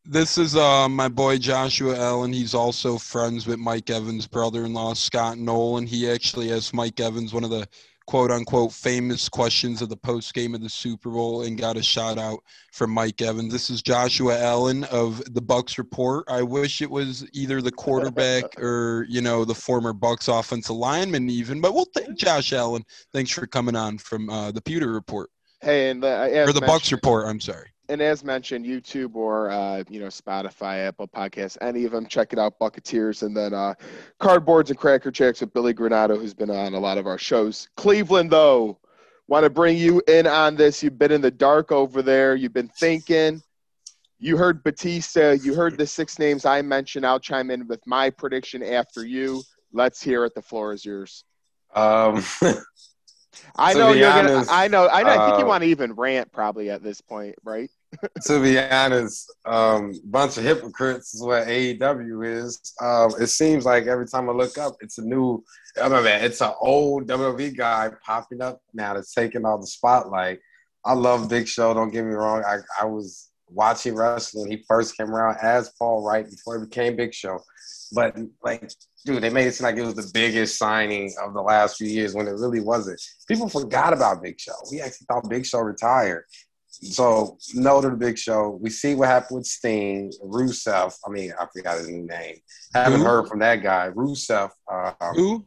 [0.08, 2.32] this is uh, my boy Joshua Allen.
[2.32, 5.86] He's also friends with Mike Evans' brother-in-law Scott Nolan.
[5.86, 7.68] He actually asked Mike Evans one of the
[8.06, 11.84] quote unquote famous questions of the post game of the Super Bowl and got a
[11.84, 12.40] shout out
[12.72, 13.52] from Mike Evans.
[13.52, 16.24] This is Joshua Allen of the Bucs Report.
[16.30, 21.30] I wish it was either the quarterback or you know the former Bucs offensive lineman
[21.30, 22.86] even, but we'll thank Josh Allen.
[23.12, 25.30] Thanks for coming on from uh, the Pewter Report.
[25.60, 27.28] Hey, and uh, or the Bucs Report.
[27.28, 31.92] I'm sorry and as mentioned, YouTube or uh, you know Spotify, Apple Podcasts, any of
[31.92, 32.60] them, check it out.
[32.60, 33.74] Bucketeers, and then uh,
[34.20, 37.70] Cardboards and Cracker Jacks with Billy Granado, who's been on a lot of our shows.
[37.78, 38.80] Cleveland, though,
[39.28, 40.84] want to bring you in on this.
[40.84, 42.36] You've been in the dark over there.
[42.36, 43.42] You've been thinking.
[44.20, 45.32] You heard Batista.
[45.32, 47.06] You heard the six names I mentioned.
[47.06, 49.44] I'll chime in with my prediction after you.
[49.72, 50.34] Let's hear it.
[50.34, 51.24] The floor is yours.
[51.76, 52.24] Um,
[53.56, 54.60] I know you're honest, gonna.
[54.60, 54.88] I know.
[54.88, 55.10] I know.
[55.10, 57.70] I think you uh, want to even rant probably at this point, right?
[58.26, 62.74] To be honest, um, bunch of hypocrites is what AEW is.
[62.82, 65.44] Um, it seems like every time I look up, it's a new.
[65.82, 70.40] I mean, it's an old WWE guy popping up now that's taking all the spotlight.
[70.86, 71.74] I love Big Show.
[71.74, 72.44] Don't get me wrong.
[72.46, 76.96] I, I was watching wrestling he first came around as Paul White before he became
[76.96, 77.40] Big Show.
[77.94, 78.70] But like,
[79.06, 81.88] dude, they made it seem like it was the biggest signing of the last few
[81.88, 83.02] years when it really wasn't.
[83.28, 84.54] People forgot about Big Show.
[84.72, 86.26] We actually thought Big Show retired.
[86.82, 88.60] So no to the Big Show.
[88.62, 90.96] We see what happened with Sting, Rusev.
[91.06, 92.38] I mean, I forgot his name.
[92.74, 93.06] Haven't Who?
[93.06, 94.52] heard from that guy, Rusev.
[94.72, 95.46] Um, Who?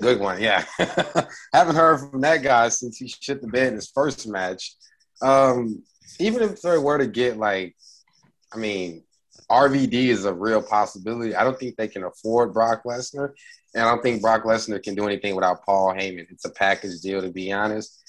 [0.00, 0.64] Good one, yeah.
[1.54, 4.74] Haven't heard from that guy since he shit the bed in his first match.
[5.22, 5.82] Um,
[6.18, 7.74] even if they were to get like,
[8.52, 9.04] I mean,
[9.50, 11.34] RVD is a real possibility.
[11.34, 13.32] I don't think they can afford Brock Lesnar,
[13.74, 16.26] and I don't think Brock Lesnar can do anything without Paul Heyman.
[16.30, 18.02] It's a package deal, to be honest.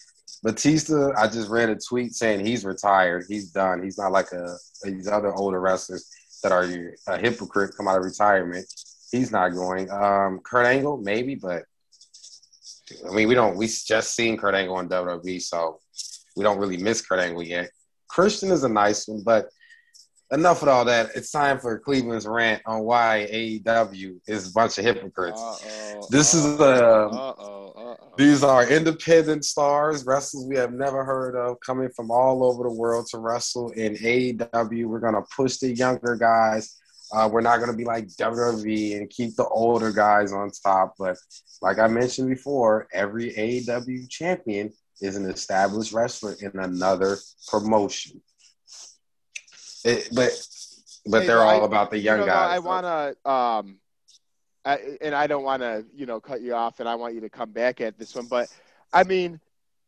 [0.47, 3.25] Batista, I just read a tweet saying he's retired.
[3.27, 3.83] He's done.
[3.83, 6.09] He's not like a these other older wrestlers
[6.41, 6.63] that are
[7.09, 8.65] a hypocrite come out of retirement.
[9.11, 9.91] He's not going.
[9.91, 11.63] Um, Kurt Angle, maybe, but
[13.05, 13.57] I mean, we don't.
[13.57, 15.81] We just seen Kurt Angle on WWE, so
[16.37, 17.69] we don't really miss Kurt Angle yet.
[18.07, 19.49] Christian is a nice one, but
[20.31, 21.09] enough of all that.
[21.13, 25.41] It's time for Cleveland's rant on why AEW is a bunch of hypocrites.
[25.41, 27.66] Uh-oh, this uh-oh, is the.
[28.17, 32.73] These are independent stars, wrestlers we have never heard of, coming from all over the
[32.73, 34.85] world to wrestle in AEW.
[34.85, 36.77] We're gonna push the younger guys.
[37.13, 40.95] Uh, we're not gonna be like WWE and keep the older guys on top.
[40.97, 41.17] But
[41.61, 48.19] like I mentioned before, every AEW champion is an established wrestler in another promotion.
[49.85, 50.31] It, but
[51.05, 52.55] but hey, they're all I, about the young you know, guys.
[52.55, 53.77] I want to, um,
[54.67, 57.21] I, and I don't want to, you know, cut you off, and I want you
[57.21, 58.25] to come back at this one.
[58.25, 58.49] But
[58.91, 59.39] I mean,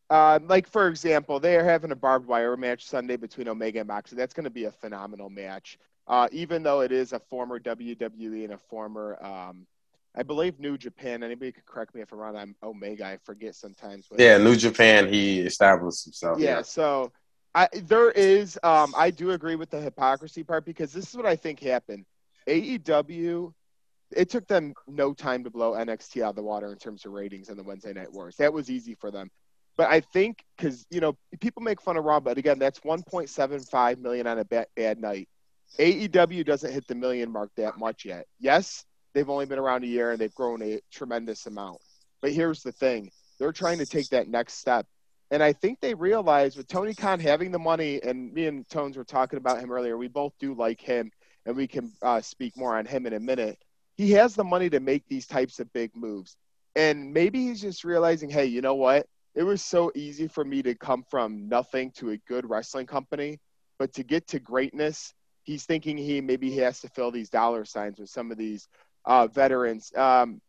[0.10, 3.88] uh, like for example, they are having a barbed wire match Sunday between Omega and
[3.90, 4.18] Moxley.
[4.18, 5.78] That's going to be a phenomenal match.
[6.08, 9.68] Uh, even though it is a former WWE and a former, um,
[10.16, 11.24] I believe New Japan.
[11.24, 12.38] Anybody could correct me if I'm wrong.
[12.38, 13.06] I'm Omega.
[13.06, 14.08] I forget sometimes.
[14.18, 15.12] Yeah, New Japan.
[15.12, 16.40] He established himself.
[16.40, 16.58] Yeah.
[16.58, 16.62] yeah.
[16.62, 17.12] So
[17.54, 21.26] I there is um I do agree with the hypocrisy part because this is what
[21.26, 22.06] I think happened.
[22.48, 23.54] AEW
[24.12, 27.12] it took them no time to blow NXT out of the water in terms of
[27.12, 28.36] ratings and the Wednesday Night Wars.
[28.38, 29.30] That was easy for them.
[29.78, 34.00] But I think because you know people make fun of Raw, but again, that's 1.75
[34.00, 35.30] million on a bad, bad night.
[35.80, 38.26] AEW doesn't hit the million mark that much yet.
[38.40, 41.78] Yes, they've only been around a year and they've grown a tremendous amount.
[42.22, 44.86] But here's the thing: they're trying to take that next step.
[45.32, 48.98] And I think they realize with Tony Khan having the money, and me and Tones
[48.98, 49.96] were talking about him earlier.
[49.96, 51.12] We both do like him,
[51.46, 53.60] and we can uh, speak more on him in a minute.
[54.00, 56.38] He has the money to make these types of big moves,
[56.74, 59.06] and maybe he's just realizing, hey, you know what?
[59.36, 63.42] It was so easy for me to come from nothing to a good wrestling company,
[63.78, 67.66] but to get to greatness, he's thinking he maybe he has to fill these dollar
[67.66, 68.70] signs with some of these
[69.04, 69.92] uh, veterans.
[69.94, 70.40] Um,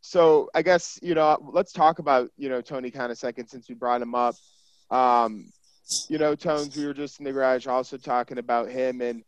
[0.00, 3.68] so I guess you know let's talk about you know Tony kind of second since
[3.68, 4.34] we brought him up.
[4.90, 5.52] Um,
[6.08, 9.24] you know, Tones, we were just in the garage also talking about him, and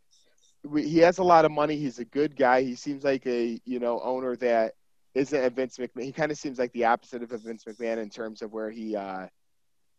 [0.77, 1.77] he has a lot of money.
[1.77, 2.63] He's a good guy.
[2.63, 4.75] He seems like a you know owner that
[5.15, 6.05] isn't a Vince McMahon.
[6.05, 8.71] He kind of seems like the opposite of a Vince McMahon in terms of where
[8.71, 9.27] he uh,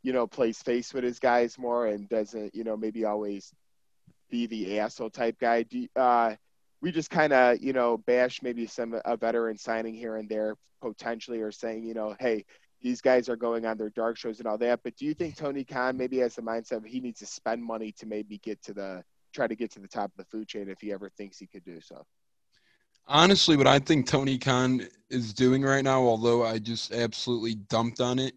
[0.03, 3.53] you know plays face with his guys more and doesn't you know maybe always
[4.29, 5.63] be the asshole type guy.
[5.63, 6.35] Do, uh,
[6.81, 10.55] we just kind of you know bash maybe some a veteran signing here and there
[10.81, 12.43] potentially or saying you know hey
[12.81, 15.35] these guys are going on their dark shows and all that but do you think
[15.35, 18.73] tony khan maybe has the mindset he needs to spend money to maybe get to
[18.73, 21.37] the try to get to the top of the food chain if he ever thinks
[21.37, 22.05] he could do so.
[23.07, 27.99] Honestly what i think tony khan is doing right now although i just absolutely dumped
[27.99, 28.35] on it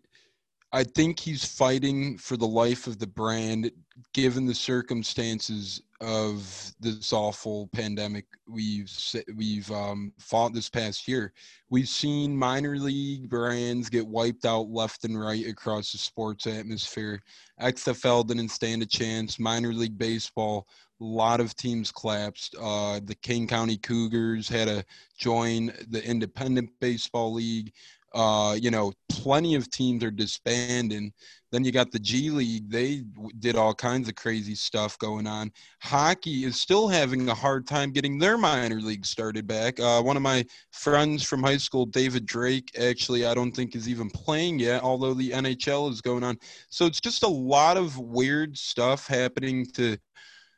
[0.72, 3.70] i think he's fighting for the life of the brand
[4.14, 8.90] given the circumstances of this awful pandemic we've
[9.36, 11.32] we've um, fought this past year.
[11.70, 17.22] We've seen minor league brands get wiped out left and right across the sports atmosphere.
[17.60, 19.38] XFL didn't stand a chance.
[19.38, 20.66] Minor league baseball,
[21.00, 22.54] a lot of teams collapsed.
[22.60, 24.84] Uh, the Kane County Cougars had to
[25.16, 27.72] join the Independent Baseball League.
[28.14, 31.12] Uh, you know, plenty of teams are disbanding.
[31.50, 32.70] Then you got the G League.
[32.70, 33.04] They
[33.38, 35.52] did all kinds of crazy stuff going on.
[35.82, 39.78] Hockey is still having a hard time getting their minor league started back.
[39.78, 43.88] Uh, one of my friends from high school, David Drake, actually, I don't think is
[43.88, 46.38] even playing yet, although the NHL is going on.
[46.70, 49.96] So it's just a lot of weird stuff happening to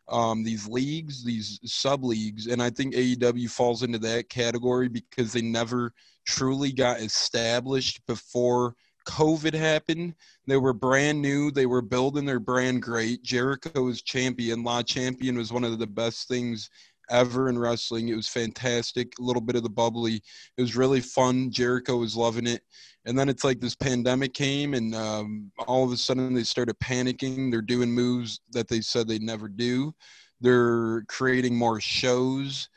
[0.09, 5.33] um, these leagues, these sub leagues, and I think AEW falls into that category because
[5.33, 5.93] they never
[6.27, 8.75] truly got established before
[9.07, 10.15] COVID happened.
[10.47, 11.51] They were brand new.
[11.51, 13.23] They were building their brand great.
[13.23, 14.65] Jericho was champion.
[14.65, 16.69] Le Champion was one of the best things
[17.11, 18.09] ever in wrestling.
[18.09, 19.13] It was fantastic.
[19.19, 20.23] A little bit of the bubbly.
[20.57, 21.51] It was really fun.
[21.51, 22.63] Jericho was loving it.
[23.05, 26.79] And then it's like this pandemic came, and um, all of a sudden they started
[26.81, 27.51] panicking.
[27.51, 29.95] They're doing moves that they said they'd never do.
[30.41, 32.69] They're creating more shows.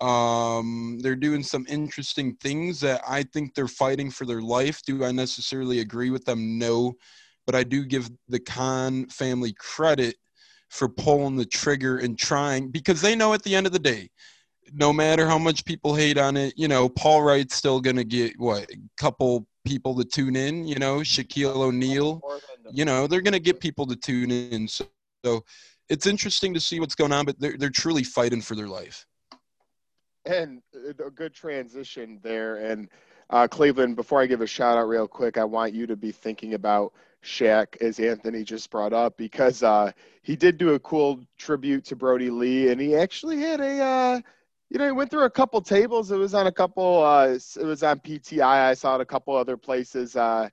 [0.00, 4.80] Um, they're doing some interesting things that I think they're fighting for their life.
[4.86, 6.58] Do I necessarily agree with them?
[6.58, 6.94] No.
[7.46, 10.16] But I do give the Khan family credit
[10.70, 14.08] for pulling the trigger and trying because they know at the end of the day,
[14.72, 18.04] no matter how much people hate on it, you know, Paul Wright's still going to
[18.04, 22.22] get what a couple people to tune in, you know, Shaquille O'Neal,
[22.72, 24.68] you know, they're going to get people to tune in.
[24.68, 24.86] So,
[25.24, 25.44] so
[25.88, 29.04] it's interesting to see what's going on, but they're, they're truly fighting for their life.
[30.24, 32.56] And a good transition there.
[32.58, 32.88] And
[33.30, 36.12] uh, Cleveland, before I give a shout out real quick, I want you to be
[36.12, 41.20] thinking about Shaq, as Anthony just brought up, because uh, he did do a cool
[41.38, 44.20] tribute to Brodie Lee, and he actually had a, uh,
[44.70, 46.10] you know, he went through a couple tables.
[46.10, 48.68] It was on a couple, uh, it was on PTI.
[48.68, 50.16] I saw it a couple other places.
[50.16, 50.48] Uh,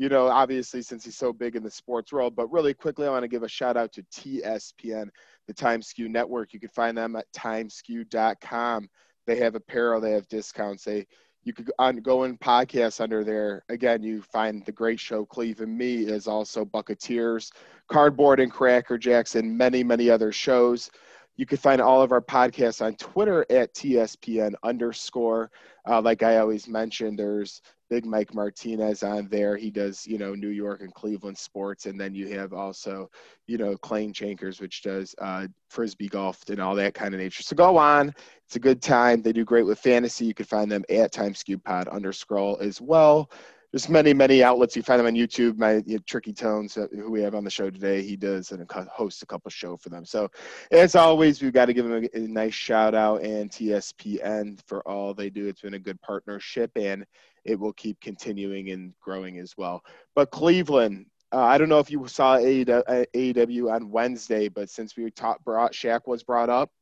[0.00, 2.34] you know, obviously since he's so big in the sports world.
[2.34, 5.10] But really quickly, I want to give a shout out to TSPN,
[5.46, 6.54] the Time Skew Network.
[6.54, 8.88] You can find them at timeskew.com.
[9.26, 10.84] They have apparel, they have discounts.
[10.84, 11.06] They
[11.44, 13.64] you could on go in podcasts under there.
[13.68, 17.50] Again, you find the great show Cleve and me is also Bucketeers,
[17.88, 20.90] Cardboard and Cracker Jackson, many many other shows.
[21.36, 25.50] You can find all of our podcasts on Twitter at TSPN underscore.
[25.88, 29.56] Uh, like I always mentioned, there's Big Mike Martinez on there.
[29.56, 31.86] He does, you know, New York and Cleveland sports.
[31.86, 33.10] And then you have also,
[33.48, 37.42] you know, Clayne Chankers, which does uh, frisbee golf and all that kind of nature.
[37.42, 38.14] So go on.
[38.46, 39.22] It's a good time.
[39.22, 40.24] They do great with fantasy.
[40.24, 43.30] You can find them at Timeskew Pod underscroll as well
[43.72, 46.86] there's many many outlets you find them on youtube my you know, tricky tones uh,
[46.92, 49.88] who we have on the show today he does and hosts a couple show for
[49.90, 50.28] them so
[50.70, 54.86] as always we've got to give him a, a, nice shout out and tspn for
[54.88, 57.04] all they do it's been a good partnership and
[57.44, 59.82] it will keep continuing and growing as well
[60.14, 65.08] but cleveland uh, I don't know if you saw AEW on Wednesday, but since we
[65.12, 66.72] talked, brought Shaq was brought up,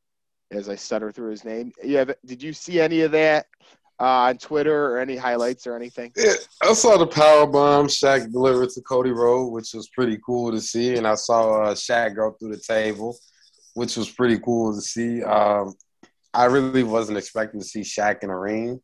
[0.49, 1.71] as I stutter through his name.
[1.87, 3.45] Have, did you see any of that?
[3.99, 6.11] uh, on Twitter or any highlights or anything?
[6.15, 10.51] Yeah, I saw the power bomb Shaq delivered to Cody Rhodes, which was pretty cool
[10.51, 13.17] to see, and I saw uh, Shaq go through the table,
[13.73, 15.21] which was pretty cool to see.
[15.23, 15.73] Um,
[16.33, 18.79] I really wasn't expecting to see Shaq in a ring,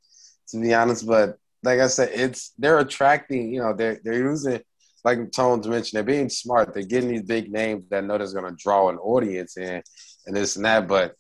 [0.50, 3.54] to be honest, but like I said, it's they're attracting.
[3.54, 4.62] You know, they're they're using
[5.04, 6.74] like Tones mentioned, they're being smart.
[6.74, 9.84] They're getting these big names that know that's going to draw an audience in,
[10.26, 11.16] and this and that, but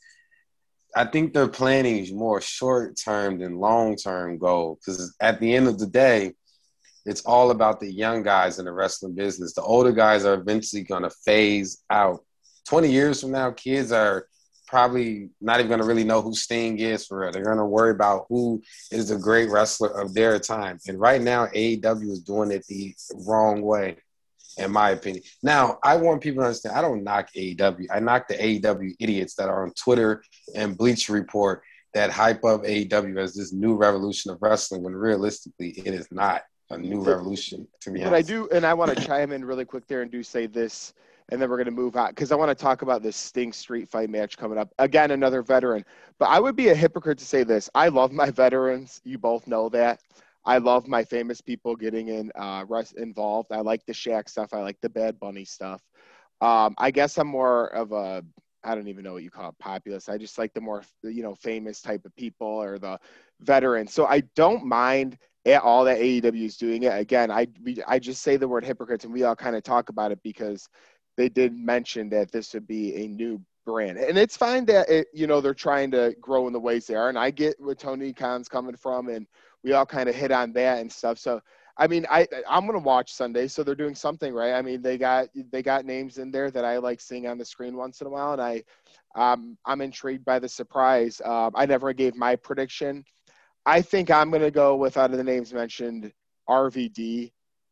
[0.95, 5.53] I think their planning is more short term than long term goal because at the
[5.53, 6.33] end of the day,
[7.05, 9.53] it's all about the young guys in the wrestling business.
[9.53, 12.23] The older guys are eventually going to phase out.
[12.67, 14.27] 20 years from now, kids are
[14.67, 17.31] probably not even going to really know who Sting is for real.
[17.31, 20.79] They're going to worry about who is a great wrestler of their time.
[20.87, 23.97] And right now, AEW is doing it the wrong way
[24.57, 25.23] in my opinion.
[25.43, 27.87] Now, I want people to understand I don't knock AEW.
[27.91, 30.23] I knock the AEW idiots that are on Twitter
[30.55, 31.61] and Bleacher Report
[31.93, 36.43] that hype up AEW as this new revolution of wrestling when realistically it is not
[36.69, 38.01] a new revolution to me.
[38.01, 38.29] But honest.
[38.29, 40.93] I do, and I want to chime in really quick there and do say this,
[41.29, 43.51] and then we're going to move on because I want to talk about this Sting
[43.51, 44.73] Street Fight match coming up.
[44.79, 45.83] Again, another veteran.
[46.19, 47.69] But I would be a hypocrite to say this.
[47.73, 49.01] I love my veterans.
[49.03, 50.01] You both know that.
[50.45, 52.63] I love my famous people getting in uh,
[52.97, 53.51] involved.
[53.51, 54.53] I like the Shaq stuff.
[54.53, 55.81] I like the Bad Bunny stuff.
[56.41, 58.23] Um, I guess I'm more of a
[58.63, 60.09] I don't even know what you call it populist.
[60.09, 62.99] I just like the more you know famous type of people or the
[63.41, 63.93] veterans.
[63.93, 66.99] So I don't mind at all that AEW is doing it.
[66.99, 69.89] Again, I we, I just say the word hypocrites and we all kind of talk
[69.89, 70.67] about it because
[71.17, 73.97] they did mention that this would be a new brand.
[73.97, 76.95] And it's fine that it, you know they're trying to grow in the ways they
[76.95, 77.09] are.
[77.09, 79.25] And I get where Tony Khan's coming from and
[79.63, 81.17] we all kind of hit on that and stuff.
[81.17, 81.41] So
[81.77, 84.53] I mean, I I'm gonna watch Sunday, so they're doing something right.
[84.53, 87.45] I mean, they got they got names in there that I like seeing on the
[87.45, 88.63] screen once in a while, and I
[89.15, 91.21] um, I'm intrigued by the surprise.
[91.25, 93.03] Um, I never gave my prediction.
[93.65, 96.13] I think I'm gonna go with out of the names mentioned,
[96.47, 97.31] RVD.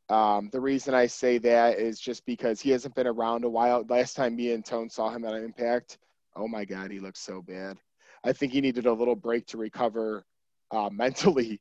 [0.10, 3.86] Um, the reason I say that is just because he hasn't been around a while.
[3.88, 5.98] Last time me and Tone saw him at Impact,
[6.36, 7.78] oh my God, he looks so bad.
[8.24, 10.26] I think he needed a little break to recover
[10.72, 11.60] uh, mentally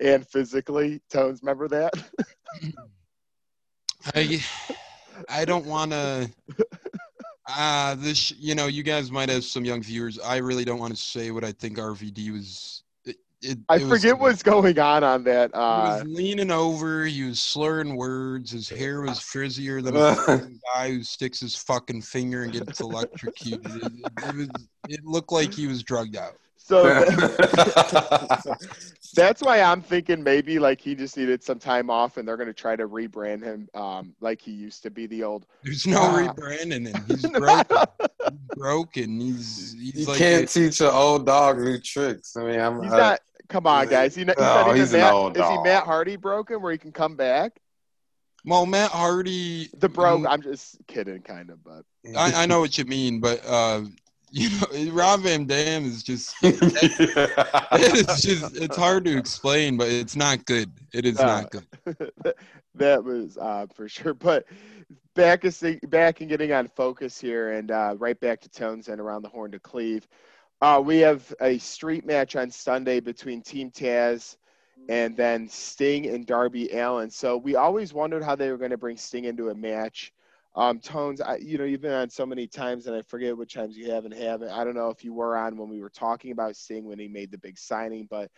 [0.00, 1.00] and physically.
[1.10, 1.92] Tones, remember that?
[4.14, 4.44] I
[5.28, 6.30] I don't want to.
[7.46, 10.18] Uh, this you know you guys might have some young viewers.
[10.18, 12.83] I really don't want to say what I think RVD was.
[13.44, 15.50] It, I it forget was, what's going on on that.
[15.52, 17.04] Uh, he was leaning over.
[17.04, 18.50] He was slurring words.
[18.50, 23.66] His hair was frizzier than a guy who sticks his fucking finger and gets electrocuted.
[23.66, 23.92] It,
[24.22, 24.48] it, was,
[24.88, 26.38] it looked like he was drugged out.
[26.64, 26.84] So
[29.14, 32.46] that's why I'm thinking maybe like he just needed some time off, and they're going
[32.46, 35.44] to try to rebrand him um, like he used to be the old.
[35.62, 37.04] There's no uh, rebranding him.
[37.06, 37.76] He's broken.
[37.98, 39.20] he's broken.
[39.20, 42.34] He's, he's you like can't a, teach an old dog new tricks.
[42.34, 43.20] I mean, I'm he's uh, not.
[43.50, 44.14] Come on, guys.
[44.14, 45.52] He, he's, oh, he's Matt, an old dog.
[45.52, 47.60] Is he Matt Hardy broken where he can come back?
[48.46, 50.26] Well, Matt Hardy, the bro.
[50.26, 51.84] I'm just kidding, kind of, but
[52.16, 53.20] I, I know what you mean.
[53.20, 53.82] But uh,
[54.34, 60.16] you know, Rob Van Dam is just it's just it's hard to explain, but it's
[60.16, 60.72] not good.
[60.92, 61.66] It is uh, not good.
[62.74, 64.12] that was uh, for sure.
[64.12, 64.46] But
[65.14, 69.00] back is back and getting on focus here, and uh, right back to Tones and
[69.00, 70.08] around the horn to Cleve.
[70.60, 74.36] Uh, we have a street match on Sunday between Team Taz
[74.88, 77.10] and then Sting and Darby Allin.
[77.10, 80.12] So we always wondered how they were going to bring Sting into a match.
[80.56, 83.54] Um, Tones, I, you know, you've been on so many times, and I forget which
[83.54, 84.50] times you have and haven't.
[84.50, 87.08] I don't know if you were on when we were talking about Sting when he
[87.08, 88.30] made the big signing, but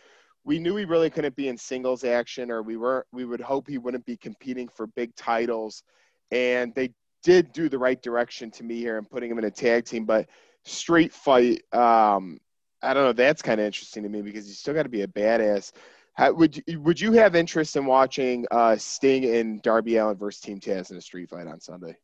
[0.43, 3.67] we knew he really couldn't be in singles action, or we were we would hope
[3.67, 5.83] he wouldn't be competing for big titles,
[6.31, 6.91] and they
[7.21, 10.05] did do the right direction to me here and putting him in a tag team.
[10.05, 10.27] But
[10.63, 12.39] street fight, um,
[12.81, 13.13] I don't know.
[13.13, 15.71] That's kind of interesting to me because you still got to be a badass.
[16.13, 20.41] How, would you, would you have interest in watching uh, Sting and Darby Allin versus
[20.41, 21.95] Team Taz in a street fight on Sunday?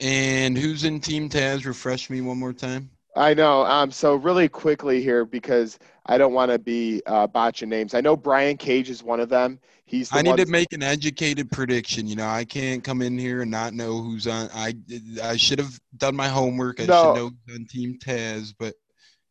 [0.00, 1.64] And who's in Team Taz?
[1.64, 2.90] Refresh me one more time.
[3.16, 3.64] I know.
[3.64, 7.94] Um, so really quickly here because I don't want to be uh, botching names.
[7.94, 9.58] I know Brian Cage is one of them.
[9.86, 10.10] He's.
[10.10, 12.06] The I need to make an educated prediction.
[12.06, 14.48] You know, I can't come in here and not know who's on.
[14.54, 14.74] I
[15.22, 16.80] I should have done my homework.
[16.80, 17.02] I no.
[17.02, 18.74] should know who's on Team Taz, but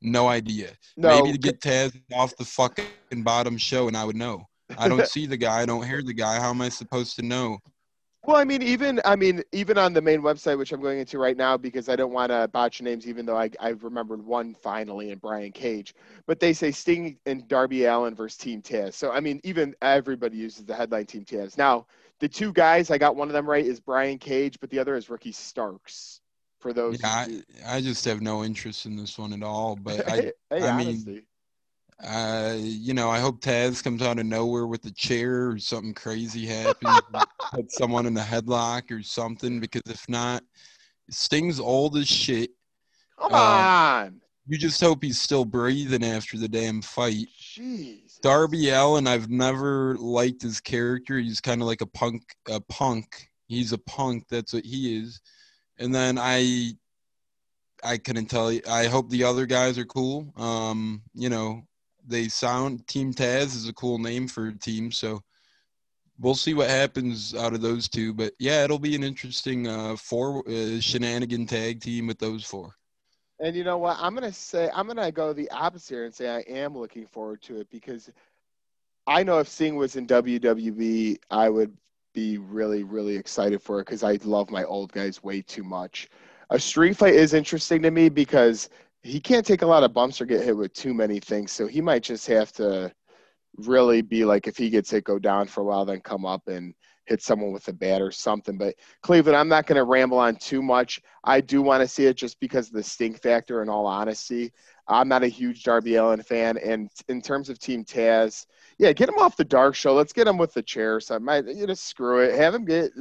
[0.01, 0.71] no idea.
[0.97, 1.23] No.
[1.23, 4.43] Maybe to get Taz off the fucking bottom show, and I would know.
[4.77, 5.61] I don't see the guy.
[5.61, 6.39] I don't hear the guy.
[6.39, 7.59] How am I supposed to know?
[8.27, 11.17] Well, I mean, even I mean, even on the main website, which I'm going into
[11.17, 14.53] right now, because I don't want to botch names, even though I I remembered one
[14.53, 18.95] finally in Brian Cage, but they say Sting and Darby Allin versus Team Taz.
[18.95, 21.57] So I mean, even everybody uses the headline Team Taz.
[21.57, 21.87] Now,
[22.19, 24.97] the two guys, I got one of them right, is Brian Cage, but the other
[24.97, 26.19] is Ricky Starks.
[26.59, 27.43] For those, yeah, I,
[27.77, 29.75] I, just have no interest in this one at all.
[29.75, 31.23] But I, hey, I mean,
[32.03, 35.93] uh, you know, I hope Taz comes out of nowhere with a chair or something
[35.93, 37.01] crazy happens,
[37.51, 39.59] put someone in a headlock or something.
[39.59, 40.43] Because if not,
[41.09, 42.51] Sting's old as shit.
[43.19, 44.21] Come um, on.
[44.47, 47.27] You just hope he's still breathing after the damn fight.
[47.41, 48.19] Jeez.
[48.21, 51.17] Darby Allin, I've never liked his character.
[51.17, 52.23] He's kind of like a punk.
[52.47, 53.29] A punk.
[53.47, 54.25] He's a punk.
[54.29, 55.19] That's what he is.
[55.79, 56.73] And then I
[57.83, 58.61] I couldn't tell you.
[58.69, 60.33] I hope the other guys are cool.
[60.37, 61.66] Um, you know,
[62.07, 65.21] they sound Team Taz is a cool name for a team, so
[66.19, 68.13] we'll see what happens out of those two.
[68.13, 72.73] But yeah, it'll be an interesting uh, four uh, shenanigan tag team with those four.
[73.39, 73.97] And you know what?
[73.99, 77.41] I'm gonna say I'm gonna go the opposite here and say I am looking forward
[77.43, 78.09] to it because
[79.05, 81.77] I know if Sting was in WWE, I would
[82.13, 86.09] be really really excited for it because I love my old guys way too much.
[86.49, 88.69] A street fight is interesting to me because
[89.07, 91.51] he can't take a lot of bumps or get hit with too many things.
[91.51, 92.91] So he might just have to
[93.55, 96.47] really be like if he gets hit, go down for a while, then come up
[96.47, 96.73] and
[97.07, 98.57] hit someone with a bat or something.
[98.57, 101.01] But Cleveland, I'm not going to ramble on too much.
[101.23, 103.61] I do want to see it just because of the Sting factor.
[103.61, 104.51] In all honesty,
[104.87, 108.45] I'm not a huge Darby Allin fan, and in terms of Team Taz,
[108.77, 109.93] yeah, get him off the dark show.
[109.93, 110.99] Let's get him with the chair.
[110.99, 112.35] So I might, you know, screw it.
[112.35, 112.91] Have him get.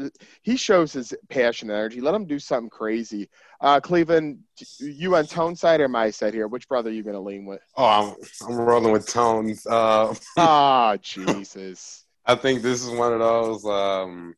[0.42, 2.00] He shows his passion and energy.
[2.00, 3.28] Let him do something crazy.
[3.60, 4.38] Uh, Cleveland,
[4.78, 6.48] you on Tone side or my side here?
[6.48, 7.60] Which brother are you going to lean with?
[7.76, 9.66] Oh, I'm I'm rolling with Tones.
[9.66, 12.05] Uh, oh, Jesus.
[12.26, 13.64] I think this is one of those.
[13.64, 14.34] Um,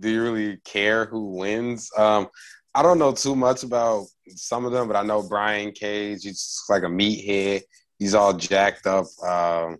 [0.00, 1.90] do you really care who wins?
[1.96, 2.28] Um,
[2.74, 6.22] I don't know too much about some of them, but I know Brian Cage.
[6.24, 7.62] He's like a meathead.
[7.98, 9.06] He's all jacked up.
[9.22, 9.78] Um,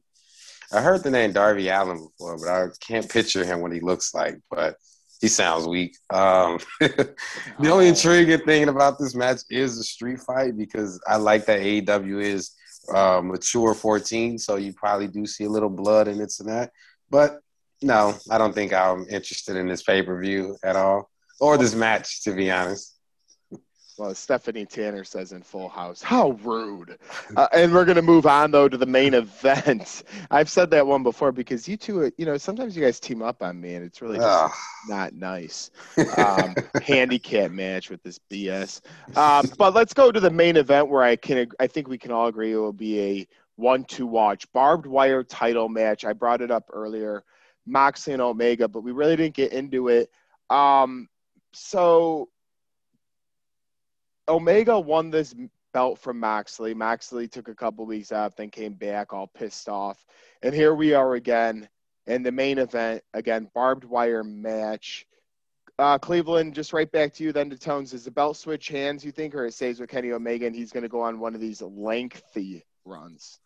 [0.72, 4.14] I heard the name Darby Allin before, but I can't picture him what he looks
[4.14, 4.38] like.
[4.50, 4.76] But
[5.20, 5.96] he sounds weak.
[6.10, 7.14] Um, the
[7.60, 7.72] oh.
[7.72, 12.22] only intriguing thing about this match is the street fight because I like that AEW
[12.22, 12.52] is
[12.94, 16.70] uh, mature 14, so you probably do see a little blood in it and that.
[17.10, 17.40] But
[17.82, 21.10] no, I don't think I'm interested in this pay per view at all
[21.40, 22.98] or this match, to be honest.
[23.98, 26.98] Well, Stephanie Tanner says in Full House, how rude.
[27.36, 30.04] Uh, and we're going to move on, though, to the main event.
[30.30, 33.42] I've said that one before because you two, you know, sometimes you guys team up
[33.42, 34.54] on me, and it's really just
[34.88, 35.72] not nice.
[36.16, 38.82] Um, handicap match with this BS.
[39.16, 42.12] Um, but let's go to the main event where I can, I think we can
[42.12, 46.04] all agree it will be a one to watch barbed wire title match.
[46.04, 47.24] I brought it up earlier,
[47.68, 50.10] Moxley and Omega, but we really didn't get into it.
[50.50, 51.08] Um,
[51.52, 52.28] so
[54.28, 55.34] Omega won this
[55.72, 56.74] belt from Moxley.
[56.74, 60.04] Moxley took a couple weeks out, then came back all pissed off.
[60.42, 61.68] And here we are again
[62.06, 63.02] in the main event.
[63.14, 65.06] Again, barbed wire match.
[65.78, 67.94] Uh, Cleveland, just right back to you then to Tones.
[67.94, 70.72] Is the belt switch hands, you think, or it stays with Kenny Omega and he's
[70.72, 73.38] going to go on one of these lengthy runs?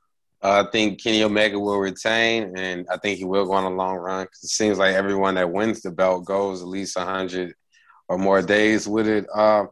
[0.42, 3.70] Uh, I think Kenny Omega will retain, and I think he will go on a
[3.70, 7.54] long run because it seems like everyone that wins the belt goes at least 100
[8.08, 9.26] or more days with it.
[9.32, 9.66] Uh,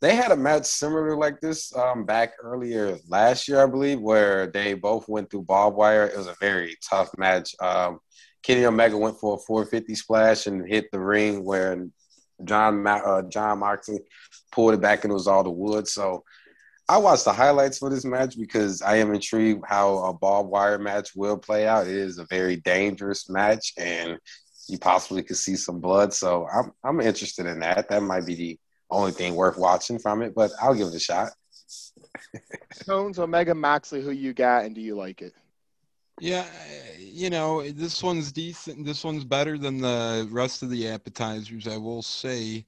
[0.00, 4.46] they had a match similar like this um, back earlier last year, I believe, where
[4.46, 6.06] they both went through barbed wire.
[6.06, 7.54] It was a very tough match.
[7.60, 8.00] Um,
[8.42, 11.86] Kenny Omega went for a 450 splash and hit the ring where
[12.44, 14.00] John uh, Jon Moxley
[14.52, 15.88] pulled it back and it was all the wood.
[15.88, 16.24] So
[16.88, 20.78] I watched the highlights for this match because I am intrigued how a barbed wire
[20.78, 21.86] match will play out.
[21.86, 24.18] It is a very dangerous match and
[24.68, 26.12] you possibly could see some blood.
[26.12, 27.88] So I'm I'm interested in that.
[27.88, 28.58] That might be the
[28.90, 31.30] only thing worth watching from it, but I'll give it a shot.
[32.86, 35.32] Tones Omega Moxley, who you got, and do you like it?
[36.20, 38.84] Yeah, eh, you know, this one's decent.
[38.84, 42.64] This one's better than the rest of the appetizers, I will say.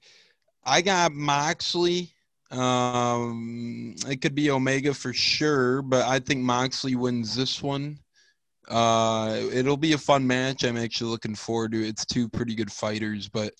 [0.65, 2.11] I got Moxley.
[2.51, 7.99] Um, it could be Omega for sure, but I think Moxley wins this one.
[8.69, 10.63] Uh, it'll be a fun match.
[10.63, 11.89] I'm actually looking forward to it.
[11.89, 13.53] It's two pretty good fighters, but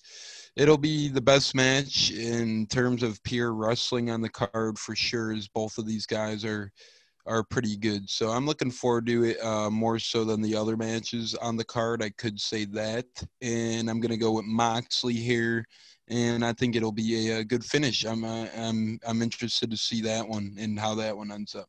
[0.56, 5.32] it'll be the best match in terms of pure wrestling on the card for sure.
[5.32, 6.72] As both of these guys are
[7.26, 10.78] are pretty good, so I'm looking forward to it uh, more so than the other
[10.78, 12.02] matches on the card.
[12.02, 13.06] I could say that,
[13.42, 15.64] and I'm gonna go with Moxley here,
[16.08, 18.04] and I think it'll be a, a good finish.
[18.04, 21.68] I'm uh, I'm I'm interested to see that one and how that one ends up.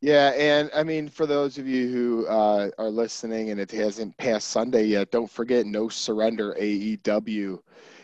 [0.00, 4.14] Yeah, and I mean, for those of you who uh, are listening and it hasn't
[4.18, 7.58] passed Sunday yet, don't forget No Surrender AEW.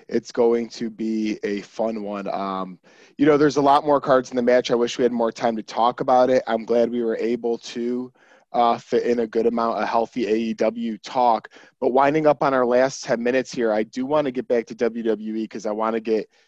[0.09, 2.27] It's going to be a fun one.
[2.29, 2.79] Um,
[3.19, 4.71] you know, there's a lot more cards in the match.
[4.71, 6.43] I wish we had more time to talk about it.
[6.47, 8.11] I'm glad we were able to
[8.53, 11.49] uh, fit in a good amount of healthy AEW talk.
[11.81, 14.67] But winding up on our last 10 minutes here, I do want to get back
[14.67, 16.29] to WWE because I want to get–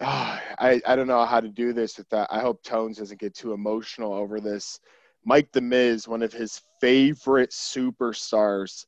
[0.00, 2.00] oh, I, I don't know how to do this.
[2.12, 4.80] I hope Tones doesn't get too emotional over this.
[5.24, 8.86] Mike the Miz, one of his favorite superstars.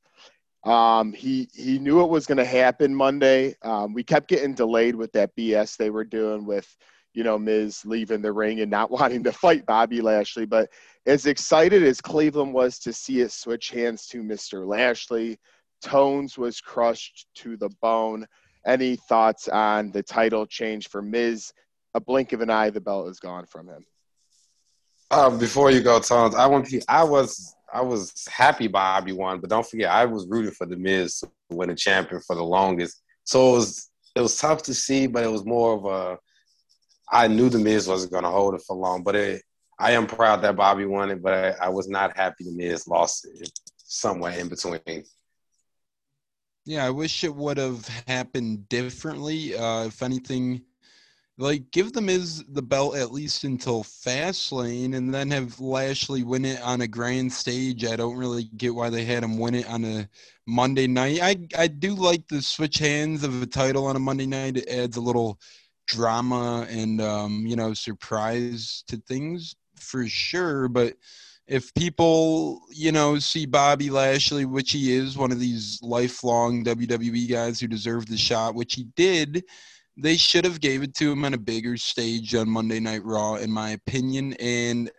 [0.64, 3.55] Um, he he knew it was going to happen Monday.
[3.62, 6.77] Um, we kept getting delayed with that BS they were doing with,
[7.16, 10.44] you know, Miz leaving the ring and not wanting to fight Bobby Lashley.
[10.44, 10.68] But
[11.06, 14.66] as excited as Cleveland was to see it switch hands to Mr.
[14.66, 15.38] Lashley,
[15.82, 18.26] Tones was crushed to the bone.
[18.66, 21.52] Any thoughts on the title change for Miz?
[21.94, 23.84] A blink of an eye, the belt is gone from him.
[25.10, 29.40] Uh, before you go, Tones, I want to, I was I was happy Bobby won,
[29.40, 32.44] but don't forget I was rooting for the Miz to win a champion for the
[32.44, 33.02] longest.
[33.24, 36.18] So it was it was tough to see, but it was more of a
[37.11, 39.42] I knew the Miz wasn't going to hold it for long, but it,
[39.78, 42.88] I am proud that Bobby won it, but I, I was not happy the Miz
[42.88, 45.04] lost it somewhere in between.
[46.64, 49.57] Yeah, I wish it would have happened differently.
[49.57, 50.62] Uh, if anything,
[51.38, 56.44] like give the Miz the belt at least until Fastlane, and then have Lashley win
[56.44, 57.84] it on a grand stage.
[57.84, 60.09] I don't really get why they had him win it on a
[60.46, 61.20] Monday night.
[61.22, 64.57] I I do like the switch hands of a title on a Monday night.
[64.57, 65.38] It adds a little
[65.87, 70.95] drama and um, you know surprise to things for sure, but
[71.47, 77.30] if people, you know, see Bobby Lashley, which he is one of these lifelong WWE
[77.30, 79.45] guys who deserved the shot, which he did,
[79.97, 83.37] they should have gave it to him on a bigger stage on Monday Night Raw,
[83.37, 84.34] in my opinion.
[84.41, 84.91] And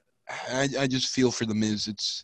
[0.49, 1.87] I, I just feel for the Miz.
[1.87, 2.23] It's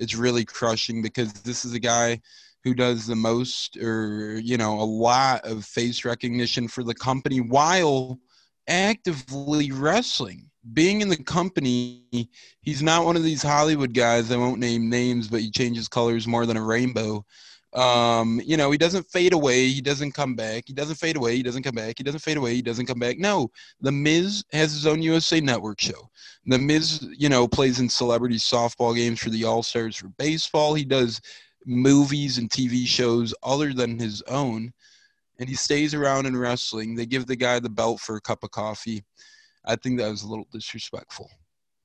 [0.00, 2.20] it's really crushing because this is a guy
[2.64, 7.40] who does the most or you know a lot of face recognition for the company
[7.40, 8.18] while
[8.66, 12.30] actively wrestling being in the company,
[12.62, 14.30] he's not one of these Hollywood guys.
[14.30, 17.24] I won't name names, but he changes colors more than a rainbow.
[17.74, 19.66] Um, you know, he doesn't fade away.
[19.66, 20.64] He doesn't come back.
[20.66, 21.36] He doesn't fade away.
[21.36, 21.96] He doesn't come back.
[21.98, 22.54] He doesn't fade away.
[22.54, 23.18] He doesn't come back.
[23.18, 23.50] No,
[23.80, 26.08] The Miz has his own USA Network show.
[26.46, 30.74] The Miz, you know, plays in celebrity softball games for the All Stars for baseball.
[30.74, 31.20] He does
[31.64, 34.72] movies and TV shows other than his own,
[35.38, 36.94] and he stays around in wrestling.
[36.94, 39.04] They give the guy the belt for a cup of coffee.
[39.64, 41.30] I think that was a little disrespectful.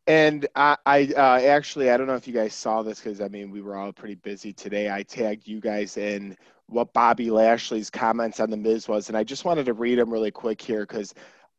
[0.07, 3.27] And I, I uh, actually, I don't know if you guys saw this because I
[3.27, 4.89] mean, we were all pretty busy today.
[4.91, 9.23] I tagged you guys in what Bobby Lashley's comments on the Miz was, and I
[9.23, 11.13] just wanted to read them really quick here because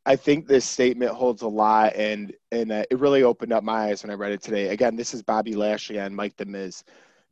[0.06, 3.90] I think this statement holds a lot, and and uh, it really opened up my
[3.90, 4.68] eyes when I read it today.
[4.68, 6.82] Again, this is Bobby Lashley on Mike the Miz.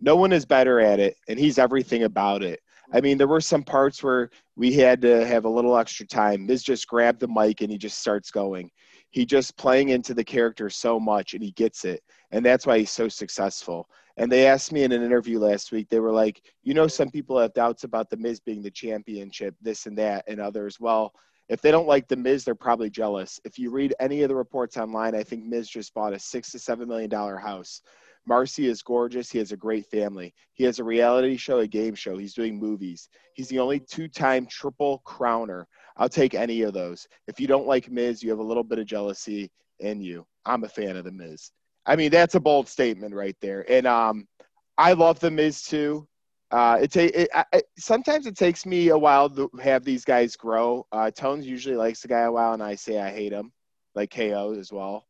[0.01, 2.61] No one is better at it, and he's everything about it.
[2.93, 6.47] I mean, there were some parts where we had to have a little extra time.
[6.47, 8.71] Miz just grabbed the mic and he just starts going.
[9.11, 12.01] He just playing into the character so much and he gets it.
[12.31, 13.87] And that's why he's so successful.
[14.17, 17.11] And they asked me in an interview last week, they were like, you know, some
[17.11, 20.81] people have doubts about the Miz being the championship, this and that, and others.
[20.81, 21.13] Well,
[21.49, 23.39] if they don't like the Miz, they're probably jealous.
[23.45, 26.51] If you read any of the reports online, I think Miz just bought a six
[26.53, 27.83] to seven million dollar house.
[28.29, 29.31] Maryse is gorgeous.
[29.31, 30.35] He has a great family.
[30.55, 32.19] He has a reality show, a game show.
[32.19, 33.09] He's doing movies.
[33.35, 35.65] He's the only two time triple crowner.
[35.97, 37.07] I'll take any of those.
[37.27, 39.51] If you don't like Miz, you have a little bit of jealousy
[39.81, 40.27] in you.
[40.45, 41.51] I'm a fan of the Miz.
[41.87, 43.65] I mean, that's a bold statement right there.
[43.71, 44.29] And um,
[44.77, 46.07] I love the Miz too.
[46.51, 50.87] Uh, it, it, it, sometimes it takes me a while to have these guys grow.
[50.93, 53.53] Uh, Tones usually likes the guy a while, and I say I hate him,
[53.95, 55.08] like KO as well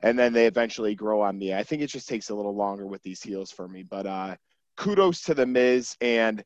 [0.00, 1.54] and then they eventually grow on me.
[1.54, 4.36] I think it just takes a little longer with these heels for me, but uh,
[4.76, 6.44] kudos to the Miz, and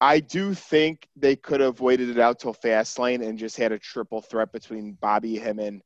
[0.00, 3.78] I do think they could have waited it out till Fastlane and just had a
[3.78, 5.82] triple threat between Bobby, him, and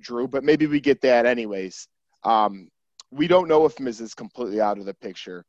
[0.00, 0.26] Drew.
[0.26, 1.86] But maybe we get that anyways.
[2.24, 2.68] Um,
[3.10, 5.44] we don't know if Miz is completely out of the picture.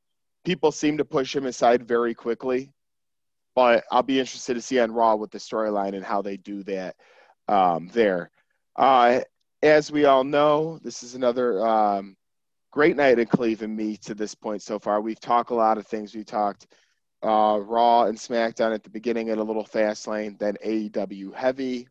[0.45, 2.71] People seem to push him aside very quickly,
[3.55, 6.63] but I'll be interested to see on Raw with the storyline and how they do
[6.63, 6.95] that
[7.47, 8.30] um, there.
[8.75, 9.21] Uh,
[9.62, 12.16] as we all know, this is another um,
[12.72, 15.01] great night in Cleveland meet to this point so far.
[15.01, 16.14] We've talked a lot of things.
[16.14, 16.68] We talked
[17.24, 21.88] uh, Raw and SmackDown at the beginning in a little fast lane, then AEW heavy,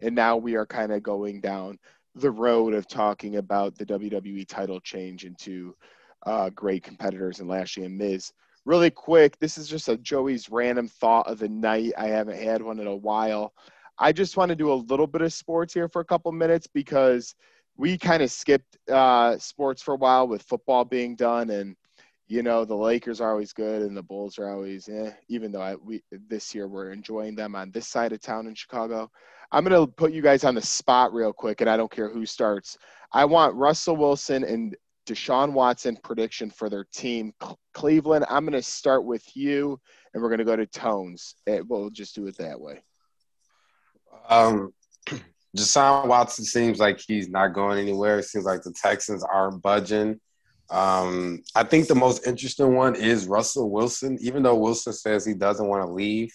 [0.00, 1.78] and now we are kind of going down
[2.14, 5.76] the road of talking about the WWE title change into
[6.24, 8.32] uh, great competitors in Lashley and Miz.
[8.64, 11.92] Really quick, this is just a Joey's random thought of the night.
[11.96, 13.52] I haven't had one in a while.
[13.98, 16.66] I just want to do a little bit of sports here for a couple minutes
[16.66, 17.34] because
[17.76, 21.76] we kind of skipped uh, sports for a while with football being done, and
[22.28, 25.12] you know the Lakers are always good and the Bulls are always eh.
[25.28, 28.54] Even though I, we this year we're enjoying them on this side of town in
[28.54, 29.10] Chicago.
[29.52, 32.26] I'm gonna put you guys on the spot real quick, and I don't care who
[32.26, 32.76] starts.
[33.12, 34.76] I want Russell Wilson and
[35.06, 37.32] Deshaun Watson prediction for their team,
[37.72, 38.26] Cleveland.
[38.28, 39.80] I'm gonna start with you,
[40.12, 41.36] and we're gonna go to Tones.
[41.46, 42.82] Eh, we'll just do it that way.
[44.28, 44.72] Um,
[45.56, 48.18] Deshaun Watson seems like he's not going anywhere.
[48.18, 50.20] It seems like the Texans aren't budging.
[50.68, 54.18] Um, I think the most interesting one is Russell Wilson.
[54.20, 56.30] Even though Wilson says he doesn't want to leave,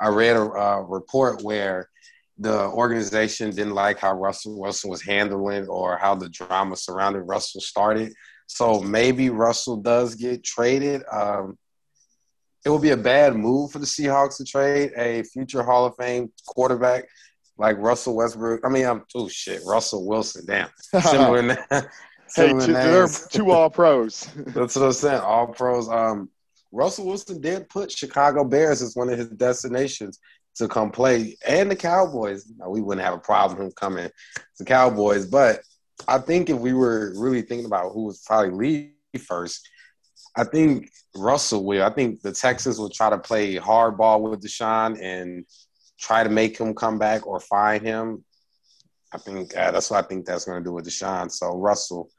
[0.00, 1.88] I read a uh, report where
[2.38, 7.60] the organization didn't like how Russell Wilson was handling or how the drama surrounding Russell
[7.60, 8.12] started.
[8.46, 11.02] So maybe Russell does get traded.
[11.12, 11.58] Um,
[12.64, 15.94] it would be a bad move for the Seahawks to trade a future Hall of
[15.96, 17.06] Fame quarterback
[17.58, 18.60] like Russell Westbrook.
[18.64, 20.44] I mean, I'm oh shit, Russell Wilson.
[20.46, 20.68] Damn,
[21.02, 21.56] similar.
[21.70, 21.82] hey,
[22.34, 24.28] two, they're two all pros.
[24.36, 25.20] That's what I'm saying.
[25.20, 25.88] All pros.
[25.88, 26.30] Um,
[26.72, 30.18] Russell Wilson did put Chicago Bears as one of his destinations
[30.56, 32.50] to come play, and the Cowboys.
[32.56, 34.10] Now, we wouldn't have a problem him coming
[34.56, 35.60] to Cowboys, but
[36.08, 39.68] I think if we were really thinking about who would probably leave first,
[40.36, 41.84] I think Russell will.
[41.84, 45.44] I think the Texans will try to play hardball with Deshaun and
[45.98, 48.24] try to make him come back or find him.
[49.12, 51.30] I think uh, that's what I think that's going to do with Deshaun.
[51.30, 52.10] So Russell.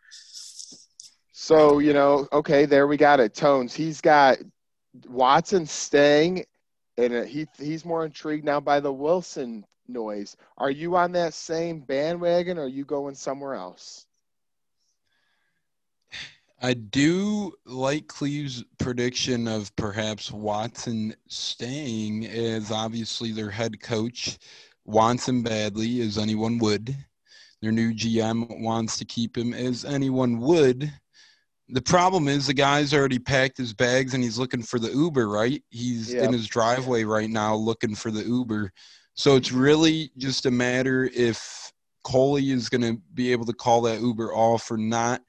[1.33, 3.33] So you know, okay, there we got it.
[3.33, 3.73] Tones.
[3.73, 4.37] He's got
[5.09, 6.45] Watson staying,
[6.97, 10.37] and he he's more intrigued now by the Wilson noise.
[10.57, 14.05] Are you on that same bandwagon, or are you going somewhere else?
[16.61, 24.37] I do like Cleve's prediction of perhaps Watson staying as obviously their head coach
[24.85, 26.95] wants him badly, as anyone would.
[27.61, 30.91] Their new GM wants to keep him as anyone would.
[31.69, 35.27] The problem is the guy's already packed his bags and he's looking for the Uber,
[35.27, 35.63] right?
[35.71, 36.25] He's yep.
[36.25, 38.71] in his driveway right now looking for the Uber.
[39.15, 41.71] So it's really just a matter if
[42.03, 45.21] Culley is going to be able to call that Uber off or not.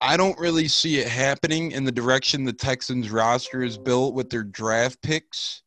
[0.00, 4.28] I don't really see it happening in the direction the Texans roster is built with
[4.28, 5.62] their draft picks.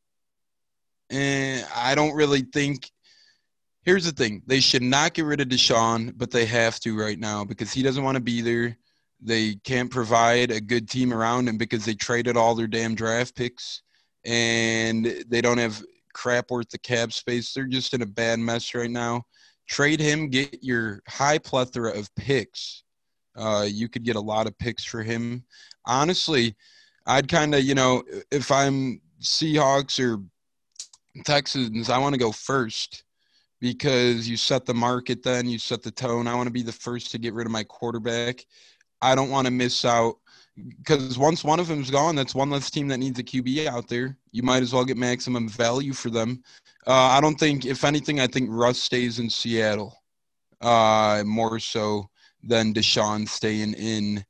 [1.09, 2.91] And I don't really think
[3.84, 4.43] here's the thing.
[4.45, 7.82] They should not get rid of Deshaun, but they have to right now because he
[7.82, 8.77] doesn't want to be there.
[9.19, 13.36] They can't provide a good team around him because they traded all their damn draft
[13.36, 13.82] picks
[14.25, 17.51] and they don't have crap worth the cap space.
[17.51, 19.23] They're just in a bad mess right now.
[19.67, 22.84] Trade him, get your high plethora of picks
[23.39, 25.43] uh, you could get a lot of picks for him.
[25.85, 26.55] Honestly,
[27.05, 30.21] I'd kind of, you know, if I'm Seahawks or
[31.23, 33.03] Texans, I want to go first
[33.59, 36.27] because you set the market then, you set the tone.
[36.27, 38.45] I want to be the first to get rid of my quarterback.
[39.01, 40.17] I don't want to miss out
[40.77, 43.87] because once one of them's gone, that's one less team that needs a QB out
[43.87, 44.17] there.
[44.31, 46.43] You might as well get maximum value for them.
[46.85, 49.97] Uh, I don't think, if anything, I think Russ stays in Seattle
[50.61, 52.09] uh, more so
[52.43, 54.23] than Deshaun staying in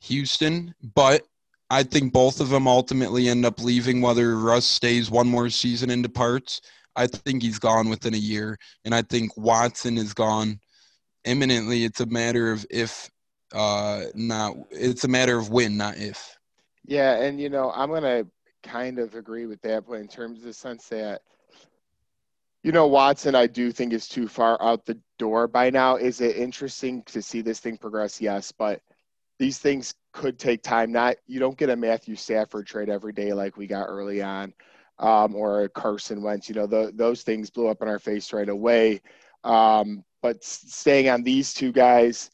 [0.00, 0.74] Houston.
[0.94, 1.22] But
[1.70, 5.90] I think both of them ultimately end up leaving, whether Russ stays one more season
[5.90, 6.60] and departs.
[6.94, 8.58] I think he's gone within a year.
[8.84, 10.60] And I think Watson is gone
[11.24, 11.84] imminently.
[11.84, 13.10] It's a matter of if,
[13.52, 16.38] uh, not, it's a matter of when, not if.
[16.84, 17.20] Yeah.
[17.22, 18.26] And, you know, I'm to
[18.62, 21.22] kind of agree with that, but in terms of the sense that
[22.66, 25.94] you know, Watson, I do think is too far out the door by now.
[25.94, 28.20] Is it interesting to see this thing progress?
[28.20, 28.82] Yes, but
[29.38, 30.90] these things could take time.
[30.90, 34.52] Not you don't get a Matthew Stafford trade every day like we got early on,
[34.98, 36.48] um, or a Carson Wentz.
[36.48, 39.00] You know, the, those things blew up in our face right away.
[39.44, 42.32] Um, but staying on these two guys,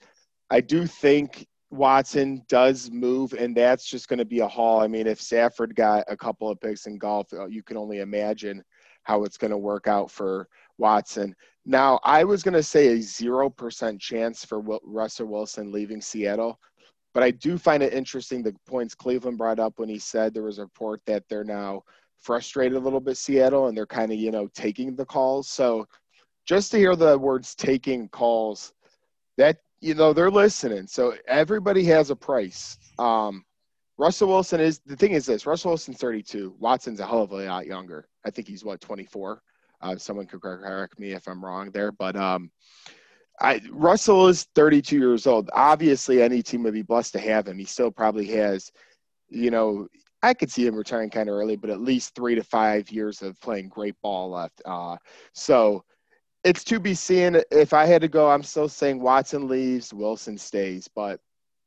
[0.48, 4.80] I do think Watson does move, and that's just going to be a haul.
[4.80, 7.98] I mean, if Stafford got a couple of picks in Goff, uh, you can only
[7.98, 8.64] imagine
[9.02, 10.48] how it's going to work out for
[10.78, 11.34] Watson.
[11.64, 16.58] Now, I was going to say a 0% chance for Russell Wilson leaving Seattle.
[17.14, 20.42] But I do find it interesting the points Cleveland brought up when he said there
[20.42, 21.82] was a report that they're now
[22.20, 25.48] frustrated a little bit, Seattle, and they're kind of, you know, taking the calls.
[25.48, 25.86] So
[26.46, 28.72] just to hear the words taking calls,
[29.36, 30.86] that, you know, they're listening.
[30.86, 32.78] So everybody has a price.
[32.98, 33.44] Um,
[33.98, 36.56] Russell Wilson is the thing is this Russell Wilson's 32.
[36.58, 38.08] Watson's a hell of a lot younger.
[38.24, 39.42] I think he's what 24.
[39.80, 42.50] Uh, someone could correct me if I'm wrong there, but um,
[43.40, 45.50] I, Russell is 32 years old.
[45.52, 47.58] Obviously, any team would be blessed to have him.
[47.58, 48.70] He still probably has,
[49.28, 49.88] you know,
[50.22, 53.22] I could see him retiring kind of early, but at least three to five years
[53.22, 54.62] of playing great ball left.
[54.64, 54.96] Uh,
[55.32, 55.82] so
[56.44, 57.40] it's to be seen.
[57.50, 61.20] If I had to go, I'm still saying Watson leaves, Wilson stays, but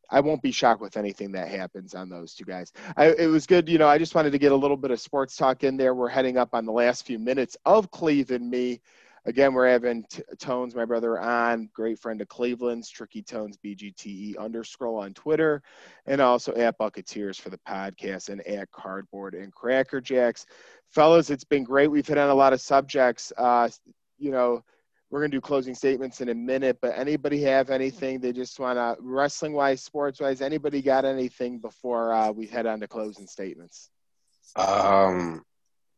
[0.10, 2.72] I won't be shocked with anything that happens on those two guys.
[2.98, 3.88] I, it was good, you know.
[3.88, 5.94] I just wanted to get a little bit of sports talk in there.
[5.94, 8.50] We're heading up on the last few minutes of Cleveland.
[8.50, 8.82] Me,
[9.26, 14.36] again, we're having t- Tones, my brother, on, great friend of Cleveland's, Tricky Tones BGTE
[14.36, 15.62] underscroll on Twitter,
[16.06, 20.46] and also at Bucketeers for the podcast and at Cardboard and Cracker Jacks.
[20.90, 21.90] Fellas, it's been great.
[21.90, 23.34] We've hit on a lot of subjects.
[23.38, 23.70] Uh,
[24.18, 24.64] you know,
[25.10, 28.60] we're going to do closing statements in a minute, but anybody have anything they just
[28.60, 32.88] want to, wrestling wise, sports wise, anybody got anything before uh, we head on to
[32.88, 33.90] closing statements?
[34.56, 35.44] Um,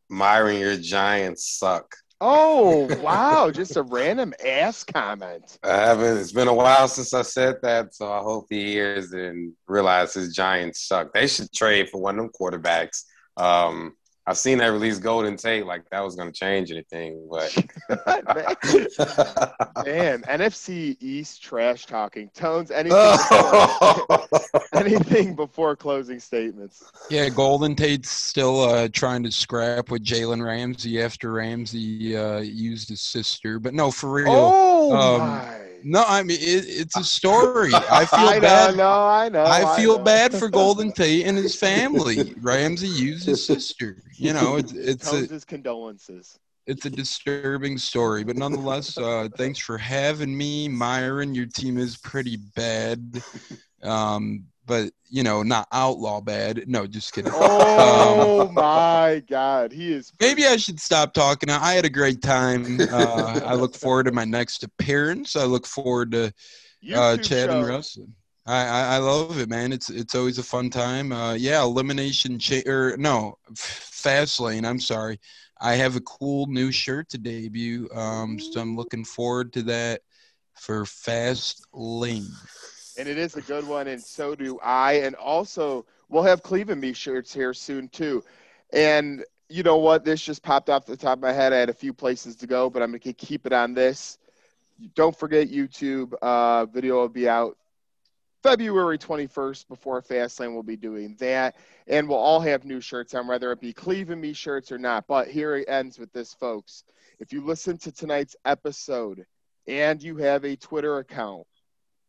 [0.10, 1.96] Myron, your Giants suck.
[2.20, 3.50] Oh, wow.
[3.52, 5.58] just a random ass comment.
[5.64, 9.14] I haven't, it's been a while since I said that, so I hope he hears
[9.14, 11.14] and realizes Giants suck.
[11.14, 13.04] They should trade for one of them quarterbacks.
[13.38, 13.96] Um,
[14.30, 17.56] I've seen that release Golden Tate like that was going to change anything, but
[19.86, 22.70] man, NFC East trash talking tones.
[22.70, 23.18] Anything,
[24.10, 24.28] before,
[24.74, 26.92] anything before closing statements?
[27.10, 32.90] Yeah, Golden Tate's still uh, trying to scrap with Jalen Ramsey after Ramsey uh, used
[32.90, 34.28] his sister, but no, for real.
[34.28, 37.72] Oh um, my no, I mean it, it's a story.
[37.74, 38.72] I feel I bad.
[38.72, 39.46] Know, no, I know.
[39.46, 40.04] I feel I know.
[40.04, 42.34] bad for Golden Tate and his family.
[42.42, 44.04] Ramsey used his sister.
[44.14, 46.38] You know, it's it's a, his condolences.
[46.66, 51.34] It's a disturbing story, but nonetheless, uh, thanks for having me, Myron.
[51.34, 53.24] Your team is pretty bad.
[53.84, 56.68] Um, but you know, not outlaw bad.
[56.68, 57.32] No, just kidding.
[57.80, 60.12] Oh um, my God, he is.
[60.20, 61.50] Maybe I should stop talking.
[61.50, 62.82] I had a great time.
[62.92, 65.36] Uh, I look forward to my next appearance.
[65.36, 66.34] I look forward to
[66.94, 68.14] uh, chatting wrestling.
[68.46, 69.74] I, I, I love it, man.
[69.74, 71.12] It's it's always a fun time.
[71.12, 74.66] Uh, yeah, elimination cha- or no, fast lane.
[74.66, 75.20] I'm sorry.
[75.60, 77.90] I have a cool new shirt to debut.
[77.94, 80.02] Um, so I'm looking forward to that
[80.56, 82.28] for fast lane
[82.98, 84.94] and it is a good one, and so do I.
[84.94, 88.24] And also, we'll have Cleveland Me shirts here soon too.
[88.74, 90.04] And you know what?
[90.04, 91.54] This just popped off the top of my head.
[91.54, 94.18] I had a few places to go, but I'm gonna keep it on this.
[94.96, 96.14] Don't forget YouTube.
[96.22, 97.58] Uh, video will be out
[98.44, 100.54] February 21st before Fastlane.
[100.54, 101.56] We'll be doing that,
[101.88, 105.08] and we'll all have new shirts on, whether it be Cleveland Me shirts or not.
[105.08, 106.84] But here it ends with this, folks.
[107.20, 109.26] If you listen to tonight's episode
[109.68, 111.48] and you have a Twitter account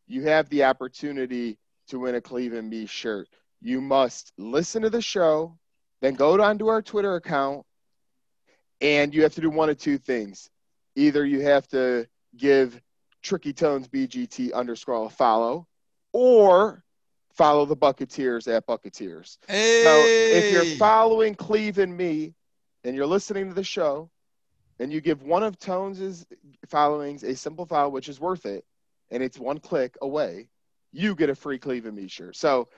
[0.08, 3.28] you have the opportunity to win a Cleveland Me shirt.
[3.60, 5.58] You must listen to the show,
[6.00, 7.64] then go onto our Twitter account,
[8.80, 10.48] and you have to do one of two things.
[10.96, 12.80] Either you have to give
[13.22, 15.66] Tricky Tones BGT underscore a follow,
[16.12, 16.82] or
[17.34, 19.38] follow the Bucketeers at Bucketeers.
[19.46, 19.82] Hey.
[19.84, 22.34] So if you're following Cleveland Me
[22.84, 24.10] and you're listening to the show,
[24.80, 26.24] and you give one of Tones's
[26.68, 28.64] followings a simple follow, which is worth it,
[29.10, 30.48] and it's one click away,
[30.92, 32.36] you get a free Cleveland Me shirt.
[32.36, 32.68] So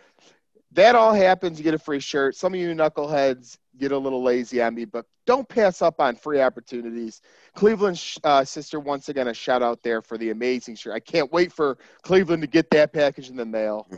[0.72, 1.58] that all happens.
[1.58, 2.36] You get a free shirt.
[2.36, 6.16] Some of you knuckleheads get a little lazy on me, but don't pass up on
[6.16, 7.22] free opportunities.
[7.54, 10.94] Cleveland uh, sister, once again, a shout out there for the amazing shirt.
[10.94, 13.88] I can't wait for Cleveland to get that package in the mail.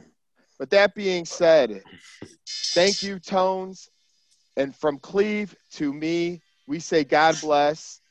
[0.59, 1.83] But that being said,
[2.75, 3.91] thank you, Tones.
[4.57, 8.02] And from Cleve to me, we say God bless.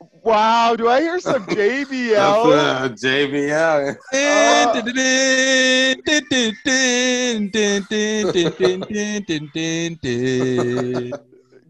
[0.00, 2.16] Wow, do I hear some JBL?
[2.52, 3.96] uh, JBL.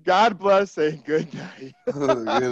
[0.05, 1.75] God bless and good night.